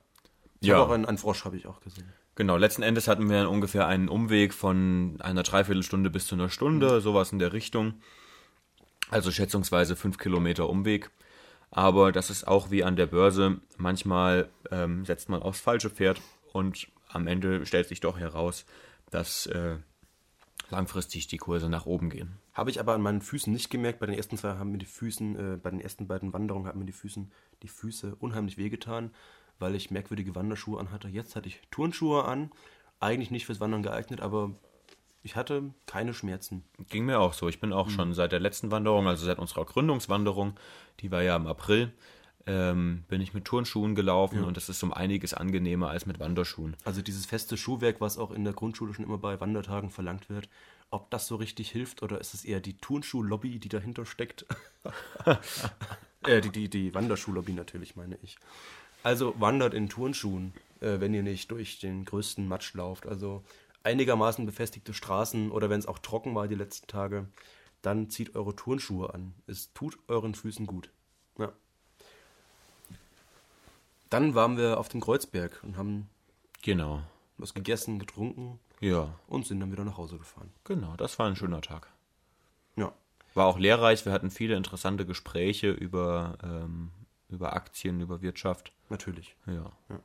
Ich 0.62 0.68
Ja. 0.70 0.82
auch 0.82 0.90
einen, 0.90 1.06
einen 1.06 1.18
Frosch 1.18 1.46
habe 1.46 1.58
ich 1.58 1.68
auch 1.68 1.82
gesehen. 1.82 2.12
Genau, 2.36 2.58
letzten 2.58 2.82
Endes 2.82 3.08
hatten 3.08 3.30
wir 3.30 3.48
ungefähr 3.50 3.86
einen 3.86 4.10
Umweg 4.10 4.54
von 4.56 5.18
einer 5.20 5.44
Dreiviertelstunde 5.44 6.10
bis 6.10 6.26
zu 6.26 6.34
einer 6.36 6.50
Stunde, 6.50 7.00
sowas 7.00 7.32
in 7.32 7.38
der 7.38 7.54
Richtung. 7.54 7.96
Also 9.12 9.30
schätzungsweise 9.30 9.96
fünf 9.96 10.18
Kilometer 10.18 10.68
Umweg. 10.68 11.12
Aber 11.70 12.12
das 12.12 12.30
ist 12.32 12.48
auch 12.48 12.72
wie 12.72 12.84
an 12.84 12.96
der 12.96 13.06
Börse. 13.08 13.60
Manchmal 13.78 14.50
ähm, 14.72 15.06
setzt 15.06 15.30
man 15.30 15.44
aufs 15.44 15.60
falsche 15.60 15.90
Pferd 15.92 16.22
und 16.54 16.88
am 17.10 17.28
Ende 17.28 17.66
stellt 17.66 17.90
sich 17.90 18.00
doch 18.00 18.18
heraus, 18.18 18.66
dass 19.12 19.46
äh, 19.48 19.78
langfristig 20.70 21.28
die 21.28 21.38
Kurse 21.38 21.70
nach 21.70 21.86
oben 21.86 22.10
gehen. 22.10 22.38
Habe 22.54 22.70
ich 22.70 22.80
aber 22.80 22.94
an 22.94 23.02
meinen 23.02 23.22
Füßen 23.22 23.52
nicht 23.52 23.70
gemerkt. 23.70 24.00
Bei 24.00 24.06
den 24.06 24.16
ersten 24.16 24.38
zwei 24.38 24.56
haben 24.56 24.72
mir 24.72 24.78
die 24.78 24.86
Füßen, 24.86 25.36
äh, 25.36 25.58
bei 25.58 25.70
den 25.70 25.82
ersten 25.82 26.08
beiden 26.08 26.32
Wanderungen 26.32 26.68
haben 26.68 26.80
mir 26.80 26.86
die 26.86 26.94
Füßen, 26.94 27.32
die 27.62 27.68
Füße 27.68 28.16
unheimlich 28.16 28.58
wehgetan, 28.58 29.12
weil 29.60 29.76
ich 29.76 29.92
merkwürdige 29.92 30.36
Wanderschuhe 30.36 30.80
anhatte. 30.80 31.10
Jetzt 31.10 31.36
hatte 31.36 31.48
ich 31.48 31.60
Turnschuhe 31.70 32.26
an, 32.26 32.52
eigentlich 33.00 33.32
nicht 33.32 33.46
fürs 33.46 33.60
Wandern 33.60 33.84
geeignet, 33.84 34.22
aber 34.22 34.52
ich 35.24 35.36
hatte 35.36 35.74
keine 35.86 36.14
Schmerzen. 36.14 36.64
Ging 36.90 37.06
mir 37.06 37.20
auch 37.20 37.34
so. 37.34 37.48
Ich 37.48 37.60
bin 37.60 37.74
auch 37.74 37.90
schon 37.90 38.14
seit 38.14 38.32
der 38.32 38.40
letzten 38.40 38.72
Wanderung, 38.72 39.08
also 39.08 39.26
seit 39.26 39.40
unserer 39.40 39.66
Gründungswanderung, 39.66 40.56
die 41.00 41.12
war 41.12 41.22
ja 41.22 41.36
im 41.36 41.48
April, 41.48 41.94
ähm, 42.46 43.04
bin 43.08 43.22
ich 43.22 43.34
mit 43.34 43.46
Turnschuhen 43.46 43.96
gelaufen 43.96 44.44
und 44.44 44.58
das 44.58 44.70
ist 44.70 44.84
um 44.84 44.94
einiges 44.94 45.34
angenehmer 45.34 45.90
als 45.90 46.06
mit 46.06 46.20
Wanderschuhen. 46.20 46.76
Also 46.84 47.02
dieses 47.02 47.26
feste 47.26 47.58
Schuhwerk, 47.58 48.02
was 48.02 48.18
auch 48.18 48.32
in 48.32 48.44
der 48.44 48.54
Grundschule 48.54 48.94
schon 48.94 49.06
immer 49.06 49.18
bei 49.18 49.40
Wandertagen 49.40 49.90
verlangt 49.90 50.30
wird, 50.30 50.50
ob 50.90 51.10
das 51.10 51.28
so 51.28 51.38
richtig 51.38 51.72
hilft 51.72 52.04
oder 52.04 52.20
ist 52.20 52.34
es 52.34 52.46
eher 52.46 52.60
die 52.60 52.78
Turnschuhlobby, 52.78 53.60
die 53.60 53.70
dahinter 53.70 54.06
steckt? 54.06 54.46
äh, 56.28 56.42
die, 56.42 56.50
die, 56.50 56.70
die 56.70 56.94
Wanderschuhlobby 56.94 57.54
natürlich, 57.54 57.96
meine 57.96 58.18
ich. 58.22 58.38
Also 59.04 59.34
wandert 59.40 59.74
in 59.74 59.90
Turnschuhen. 59.90 60.54
äh, 60.84 61.00
wenn 61.00 61.14
ihr 61.14 61.24
nicht 61.24 61.50
durch 61.50 61.80
den 61.80 62.06
größten 62.06 62.48
Matsch 62.48 62.74
lauft. 62.74 63.08
Also 63.08 63.44
einigermaßen 63.84 64.46
befestigte 64.46 64.94
Straßen 64.94 65.52
oder 65.52 65.70
wenn 65.70 65.80
es 65.80 65.88
auch 65.88 66.00
trocken 66.00 66.36
war 66.36 66.48
die 66.48 66.56
letzten 66.56 66.88
Tage, 66.88 67.28
dann 67.82 68.10
zieht 68.10 68.36
eure 68.36 68.56
Turnschuhe 68.56 69.14
an. 69.14 69.34
Es 69.48 69.74
tut 69.74 69.98
euren 70.08 70.36
Füßen 70.36 70.68
gut. 70.68 70.90
Ja. 71.38 71.52
Dann 74.14 74.36
waren 74.36 74.58
wir 74.58 74.80
auf 74.80 74.90
dem 74.90 75.02
Kreuzberg 75.02 75.60
und 75.64 75.76
haben 75.78 76.10
Genau. 76.62 77.02
was 77.38 77.54
gegessen, 77.54 78.00
getrunken 78.00 78.60
Ja, 78.80 79.10
und 79.28 79.46
sind 79.48 79.60
dann 79.60 79.72
wieder 79.72 79.84
nach 79.84 79.98
Hause 79.98 80.18
gefahren. 80.18 80.52
genau. 80.64 80.96
Das 80.96 81.18
war 81.20 81.28
ein 81.28 81.36
schöner 81.36 81.62
Tag. 81.62 81.88
Ja. 82.76 82.94
War 83.34 83.48
auch 83.48 83.58
lehrreich. 83.58 84.06
Wir 84.06 84.12
hatten 84.12 84.30
viele 84.32 84.56
interessante 84.56 85.06
Gespräche 85.06 85.72
über, 85.72 86.38
ähm, 86.44 86.92
über 87.30 87.54
Aktien, 87.54 88.00
über 88.02 88.22
Wirtschaft. 88.22 88.72
Natürlich. 88.90 89.36
Ja. 89.48 89.72
Ja. 89.90 90.00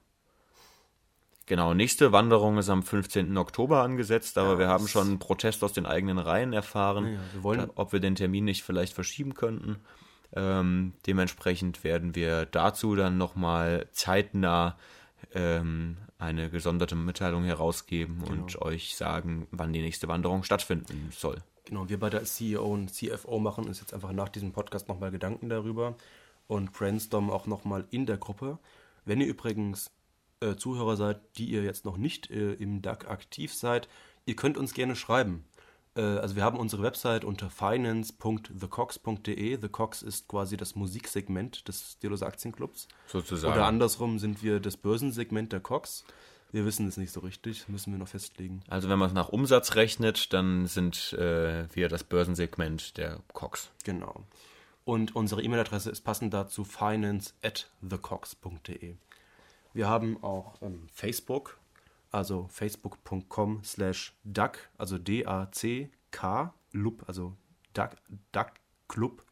Genau, 1.47 1.73
nächste 1.73 2.13
Wanderung 2.13 2.59
ist 2.59 2.69
am 2.69 2.83
15. 2.83 3.37
Oktober 3.39 3.83
angesetzt, 3.83 4.37
aber 4.37 4.53
Ja, 4.53 4.59
wir 4.59 4.69
haben 4.69 4.87
schon 4.87 5.07
einen 5.09 5.19
Protest 5.19 5.65
aus 5.65 5.73
den 5.73 5.87
eigenen 5.87 6.19
Reihen 6.19 6.53
erfahren, 6.53 7.15
Ja, 7.15 7.21
wir 7.33 7.43
wollen- 7.43 7.71
ob 7.75 7.93
wir 7.93 8.01
den 8.01 8.15
Termin 8.17 8.45
nicht 8.45 8.63
vielleicht 8.63 8.93
verschieben 8.93 9.33
könnten. 9.35 9.77
Ähm, 10.35 10.93
dementsprechend 11.07 11.85
werden 11.85 12.15
wir 12.15 12.45
dazu 12.47 12.95
dann 12.95 13.17
nochmal 13.19 13.89
zeitnah 13.93 14.77
ähm, 15.35 15.97
eine 16.19 16.51
gesonderte 16.51 16.97
Mitteilung 16.97 17.45
herausgeben 17.45 18.23
und 18.23 18.53
Genau. 18.55 18.67
euch 18.67 18.97
sagen, 18.97 19.47
wann 19.51 19.73
die 19.73 19.81
nächste 19.83 20.09
Wanderung 20.09 20.43
stattfinden 20.43 21.11
soll. 21.13 21.39
Genau, 21.65 21.89
wir 21.89 21.99
beide 22.01 22.19
als 22.19 22.37
CEO 22.37 22.65
und 22.65 22.93
CFO 22.93 23.39
machen 23.39 23.67
uns 23.67 23.81
jetzt 23.81 23.93
einfach 23.95 24.13
nach 24.13 24.29
diesem 24.29 24.53
Podcast 24.53 24.89
nochmal 24.89 25.11
Gedanken 25.11 25.49
darüber 25.49 25.97
und 26.47 26.73
brainstormen 26.73 27.31
auch 27.31 27.47
nochmal 27.47 27.87
in 27.91 28.07
der 28.07 28.17
Gruppe. 28.17 28.59
Wenn 29.05 29.21
ihr 29.21 29.27
übrigens 29.27 29.91
äh, 30.41 30.57
Zuhörer 30.57 30.97
seid, 30.97 31.21
die 31.37 31.47
ihr 31.47 31.63
jetzt 31.63 31.85
noch 31.85 31.97
nicht 31.97 32.31
äh, 32.31 32.55
im 32.55 32.81
DAC 32.83 33.09
aktiv 33.09 33.55
seid, 33.55 33.89
ihr 34.25 34.35
könnt 34.37 34.57
uns 34.57 34.73
gerne 34.75 34.97
schreiben. 34.97 35.45
Äh, 35.99 36.19
also 36.19 36.37
wir 36.37 36.45
haben 36.45 36.59
unsere 36.59 36.83
Website 36.83 37.25
unter 37.25 37.51
finance.thecox.de. 37.51 39.61
The 39.61 39.69
Cox 39.69 40.01
ist 40.03 40.29
quasi 40.29 40.57
das 40.57 40.77
Musiksegment 40.77 41.69
des 41.69 41.93
Steelers 41.93 42.23
Aktienclubs. 42.23 42.89
Sozusagen. 43.07 43.53
Oder 43.53 43.67
andersrum 43.67 44.19
sind 44.19 44.43
wir 44.43 44.61
das 44.61 44.79
Börsensegment 44.79 45.53
der 45.53 45.61
Cox. 45.61 46.05
Wir 46.51 46.65
wissen 46.65 46.89
es 46.89 46.97
nicht 46.97 47.13
so 47.13 47.21
richtig, 47.21 47.69
müssen 47.69 47.93
wir 47.93 47.99
noch 47.99 48.09
festlegen. 48.09 48.63
Also 48.69 48.89
wenn 48.89 48.99
man 48.99 49.09
es 49.09 49.15
nach 49.15 49.29
Umsatz 49.29 49.75
rechnet, 49.75 50.33
dann 50.33 50.67
sind 50.67 51.13
äh, 51.13 51.67
wir 51.75 51.91
das 51.91 52.05
Börsensegment 52.05 52.97
der 52.97 53.21
Cox. 53.35 53.69
Genau. 53.85 54.25
Und 54.87 55.15
unsere 55.15 55.43
E-Mail-Adresse 55.43 55.91
ist 55.91 56.01
passend 56.01 56.33
dazu 56.33 56.65
finance 56.65 57.35
at 57.43 57.69
thecox.de. 57.87 58.95
Wir 59.75 59.89
haben 59.89 60.25
auch 60.25 60.55
ähm, 60.63 60.87
Facebook, 60.91 61.58
also 62.11 62.49
facebook.com 62.51 63.63
slash 63.65 64.15
duck, 64.25 64.59
also 64.77 64.99
D-A-C-K, 64.99 66.55
Club, 66.73 67.05
also 67.07 67.37
duck, 67.73 67.97
duck 68.33 68.53
Club, 68.89 69.25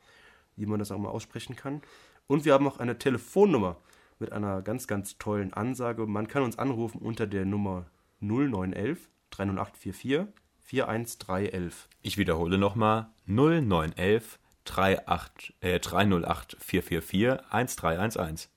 wie 0.57 0.67
man 0.67 0.79
das 0.79 0.91
auch 0.91 0.99
mal 0.99 1.09
aussprechen 1.09 1.57
kann. 1.57 1.83
Und 2.27 2.45
wir 2.45 2.55
haben 2.55 2.67
auch 2.67 2.79
eine 2.79 2.99
Telefonnummer 2.99 3.77
mit 4.19 4.33
einer 4.33 4.63
ganz, 4.63 4.87
ganz 4.87 5.19
tollen 5.19 5.53
Ansage. 5.53 6.07
Man 6.07 6.29
kann 6.29 6.43
uns 6.43 6.59
anrufen 6.59 6.99
unter 6.99 7.27
der 7.27 7.45
Nummer 7.45 7.87
0911 8.21 9.09
30844 9.31 10.27
41311. 10.63 11.89
Ich 12.03 12.19
wiederhole 12.19 12.59
nochmal 12.59 13.09
0911 13.27 14.39
38, 14.65 15.55
äh, 15.61 15.79
308 15.79 16.57
444 16.59 17.53
1311. 17.53 18.49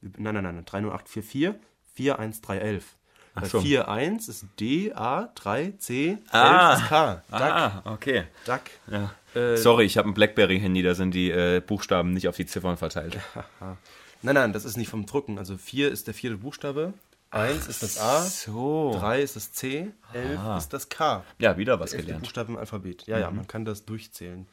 Nein, 0.00 0.34
nein, 0.34 0.44
nein, 0.44 0.64
30844 0.64 1.54
41311. 1.94 2.96
Ach 3.34 3.44
so. 3.44 3.58
41 3.60 4.28
ist 4.28 4.46
D, 4.58 4.92
A, 4.92 5.28
3, 5.34 5.72
C, 5.78 6.08
11 6.10 6.18
Ah. 6.32 6.74
ist 6.74 6.88
K. 6.88 7.22
Duck, 7.30 7.40
Ah, 7.40 7.82
okay. 7.84 8.24
Duck. 8.44 8.60
Ja. 8.90 9.14
Äh, 9.40 9.56
Sorry, 9.56 9.84
ich 9.84 9.96
habe 9.96 10.08
ein 10.08 10.14
Blackberry-Handy, 10.14 10.82
da 10.82 10.94
sind 10.94 11.12
die 11.14 11.30
äh, 11.30 11.60
Buchstaben 11.64 12.12
nicht 12.12 12.26
auf 12.28 12.36
die 12.36 12.46
Ziffern 12.46 12.76
verteilt. 12.76 13.18
Nein, 14.22 14.34
nein, 14.34 14.52
das 14.52 14.64
ist 14.66 14.76
nicht 14.76 14.90
vom 14.90 15.06
Drucken. 15.06 15.38
Also 15.38 15.56
4 15.56 15.90
ist 15.90 16.06
der 16.06 16.12
vierte 16.14 16.36
Buchstabe, 16.36 16.92
1 17.30 17.68
ist 17.68 17.82
das 17.84 17.96
A, 17.98 18.22
So. 18.22 18.92
3 18.98 19.22
ist 19.22 19.36
das 19.36 19.52
C, 19.52 19.92
11 20.12 20.40
ist 20.58 20.72
das 20.72 20.88
K. 20.88 21.24
Ja, 21.38 21.56
wieder 21.56 21.78
was 21.78 21.92
Elfte 21.92 22.06
gelernt. 22.06 22.24
Buchstaben 22.24 22.54
im 22.54 22.58
Alphabet. 22.58 23.06
Ja, 23.06 23.16
Mhm. 23.16 23.22
ja, 23.22 23.30
man 23.30 23.46
kann 23.46 23.64
das 23.64 23.84
durchzählen. 23.84 24.48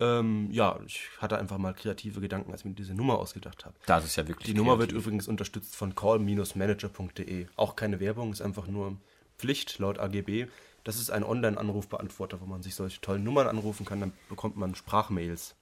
Ähm, 0.00 0.48
ja, 0.50 0.78
ich 0.86 1.08
hatte 1.18 1.38
einfach 1.38 1.58
mal 1.58 1.74
kreative 1.74 2.20
Gedanken, 2.20 2.52
als 2.52 2.60
ich 2.62 2.64
mir 2.66 2.72
diese 2.72 2.94
Nummer 2.94 3.18
ausgedacht 3.18 3.64
habe. 3.66 3.74
Das 3.86 4.04
ist 4.04 4.16
ja 4.16 4.26
wirklich 4.26 4.46
Die 4.46 4.54
Nummer 4.54 4.78
wird 4.78 4.90
kreativ. 4.90 5.06
übrigens 5.06 5.28
unterstützt 5.28 5.76
von 5.76 5.94
call-manager.de. 5.94 7.46
Auch 7.56 7.76
keine 7.76 8.00
Werbung, 8.00 8.32
ist 8.32 8.40
einfach 8.42 8.66
nur 8.66 8.96
Pflicht 9.38 9.78
laut 9.78 9.98
AGB. 9.98 10.46
Das 10.84 10.96
ist 10.96 11.10
ein 11.10 11.24
Online-Anrufbeantworter, 11.24 12.40
wo 12.40 12.46
man 12.46 12.62
sich 12.62 12.74
solche 12.74 13.00
tollen 13.00 13.24
Nummern 13.24 13.46
anrufen 13.48 13.84
kann, 13.84 14.00
dann 14.00 14.12
bekommt 14.28 14.56
man 14.56 14.74
Sprachmails. 14.74 15.54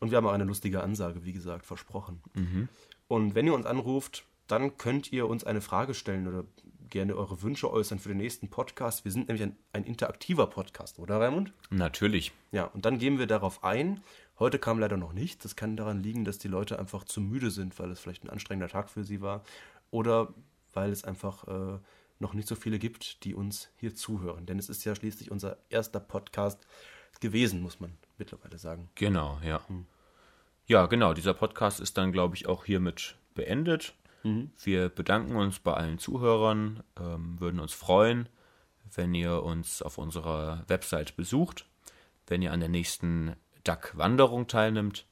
Und 0.00 0.10
wir 0.10 0.16
haben 0.18 0.26
auch 0.26 0.32
eine 0.32 0.44
lustige 0.44 0.82
Ansage, 0.82 1.24
wie 1.24 1.32
gesagt, 1.32 1.64
versprochen. 1.66 2.20
Und 3.08 3.34
wenn 3.34 3.46
ihr 3.46 3.54
uns 3.54 3.66
anruft, 3.66 4.24
dann 4.50 4.76
könnt 4.78 5.12
ihr 5.12 5.28
uns 5.28 5.44
eine 5.44 5.60
Frage 5.60 5.94
stellen 5.94 6.26
oder 6.26 6.44
gerne 6.88 7.16
eure 7.16 7.42
Wünsche 7.42 7.70
äußern 7.70 7.98
für 7.98 8.08
den 8.08 8.18
nächsten 8.18 8.48
Podcast. 8.48 9.04
Wir 9.04 9.12
sind 9.12 9.28
nämlich 9.28 9.42
ein, 9.42 9.56
ein 9.72 9.84
interaktiver 9.84 10.48
Podcast, 10.48 10.98
oder 10.98 11.20
Raimund? 11.20 11.52
Natürlich. 11.70 12.32
Ja, 12.50 12.64
und 12.64 12.84
dann 12.84 12.98
gehen 12.98 13.18
wir 13.18 13.26
darauf 13.26 13.62
ein. 13.64 14.02
Heute 14.38 14.58
kam 14.58 14.78
leider 14.78 14.96
noch 14.96 15.12
nichts. 15.12 15.42
Das 15.42 15.56
kann 15.56 15.76
daran 15.76 16.02
liegen, 16.02 16.24
dass 16.24 16.38
die 16.38 16.48
Leute 16.48 16.78
einfach 16.78 17.04
zu 17.04 17.20
müde 17.20 17.50
sind, 17.50 17.78
weil 17.78 17.90
es 17.90 18.00
vielleicht 18.00 18.24
ein 18.24 18.30
anstrengender 18.30 18.68
Tag 18.68 18.90
für 18.90 19.04
sie 19.04 19.20
war. 19.20 19.44
Oder 19.90 20.34
weil 20.72 20.90
es 20.90 21.04
einfach 21.04 21.46
äh, 21.46 21.78
noch 22.18 22.34
nicht 22.34 22.48
so 22.48 22.54
viele 22.54 22.78
gibt, 22.78 23.24
die 23.24 23.34
uns 23.34 23.68
hier 23.76 23.94
zuhören. 23.94 24.46
Denn 24.46 24.58
es 24.58 24.68
ist 24.68 24.84
ja 24.84 24.94
schließlich 24.94 25.30
unser 25.30 25.58
erster 25.68 26.00
Podcast 26.00 26.66
gewesen, 27.20 27.60
muss 27.62 27.80
man 27.80 27.92
mittlerweile 28.18 28.58
sagen. 28.58 28.88
Genau, 28.94 29.38
ja. 29.44 29.60
Ja, 30.66 30.86
genau. 30.86 31.14
Dieser 31.14 31.34
Podcast 31.34 31.80
ist 31.80 31.98
dann, 31.98 32.12
glaube 32.12 32.36
ich, 32.36 32.46
auch 32.46 32.64
hiermit 32.64 33.16
beendet. 33.34 33.94
Wir 34.22 34.88
bedanken 34.88 35.36
uns 35.36 35.58
bei 35.58 35.74
allen 35.74 35.98
Zuhörern, 35.98 36.82
ähm, 36.98 37.40
würden 37.40 37.60
uns 37.60 37.72
freuen, 37.72 38.28
wenn 38.94 39.14
ihr 39.14 39.42
uns 39.42 39.82
auf 39.82 39.98
unserer 39.98 40.64
Website 40.68 41.16
besucht, 41.16 41.66
wenn 42.26 42.42
ihr 42.42 42.52
an 42.52 42.60
der 42.60 42.68
nächsten 42.68 43.34
DAC-Wanderung 43.64 44.46
teilnimmt. 44.46 45.06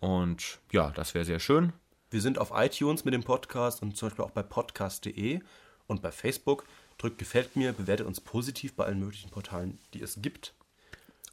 Und 0.00 0.58
ja, 0.72 0.90
das 0.90 1.14
wäre 1.14 1.24
sehr 1.24 1.40
schön. 1.40 1.72
Wir 2.10 2.20
sind 2.20 2.38
auf 2.38 2.52
iTunes 2.54 3.04
mit 3.04 3.14
dem 3.14 3.24
Podcast 3.24 3.82
und 3.82 3.96
zum 3.96 4.08
Beispiel 4.08 4.24
auch 4.24 4.30
bei 4.30 4.42
podcast.de 4.42 5.40
und 5.86 6.02
bei 6.02 6.12
Facebook. 6.12 6.64
Drückt 6.98 7.18
gefällt 7.18 7.56
mir, 7.56 7.72
bewertet 7.72 8.06
uns 8.06 8.20
positiv 8.20 8.74
bei 8.74 8.84
allen 8.84 9.00
möglichen 9.00 9.30
Portalen, 9.30 9.78
die 9.94 10.02
es 10.02 10.22
gibt. 10.22 10.54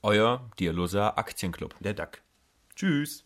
Euer 0.01 0.49
Dialoser 0.59 1.17
Aktienclub. 1.17 1.75
Der 1.79 1.93
DAC. 1.93 2.21
Tschüss. 2.75 3.23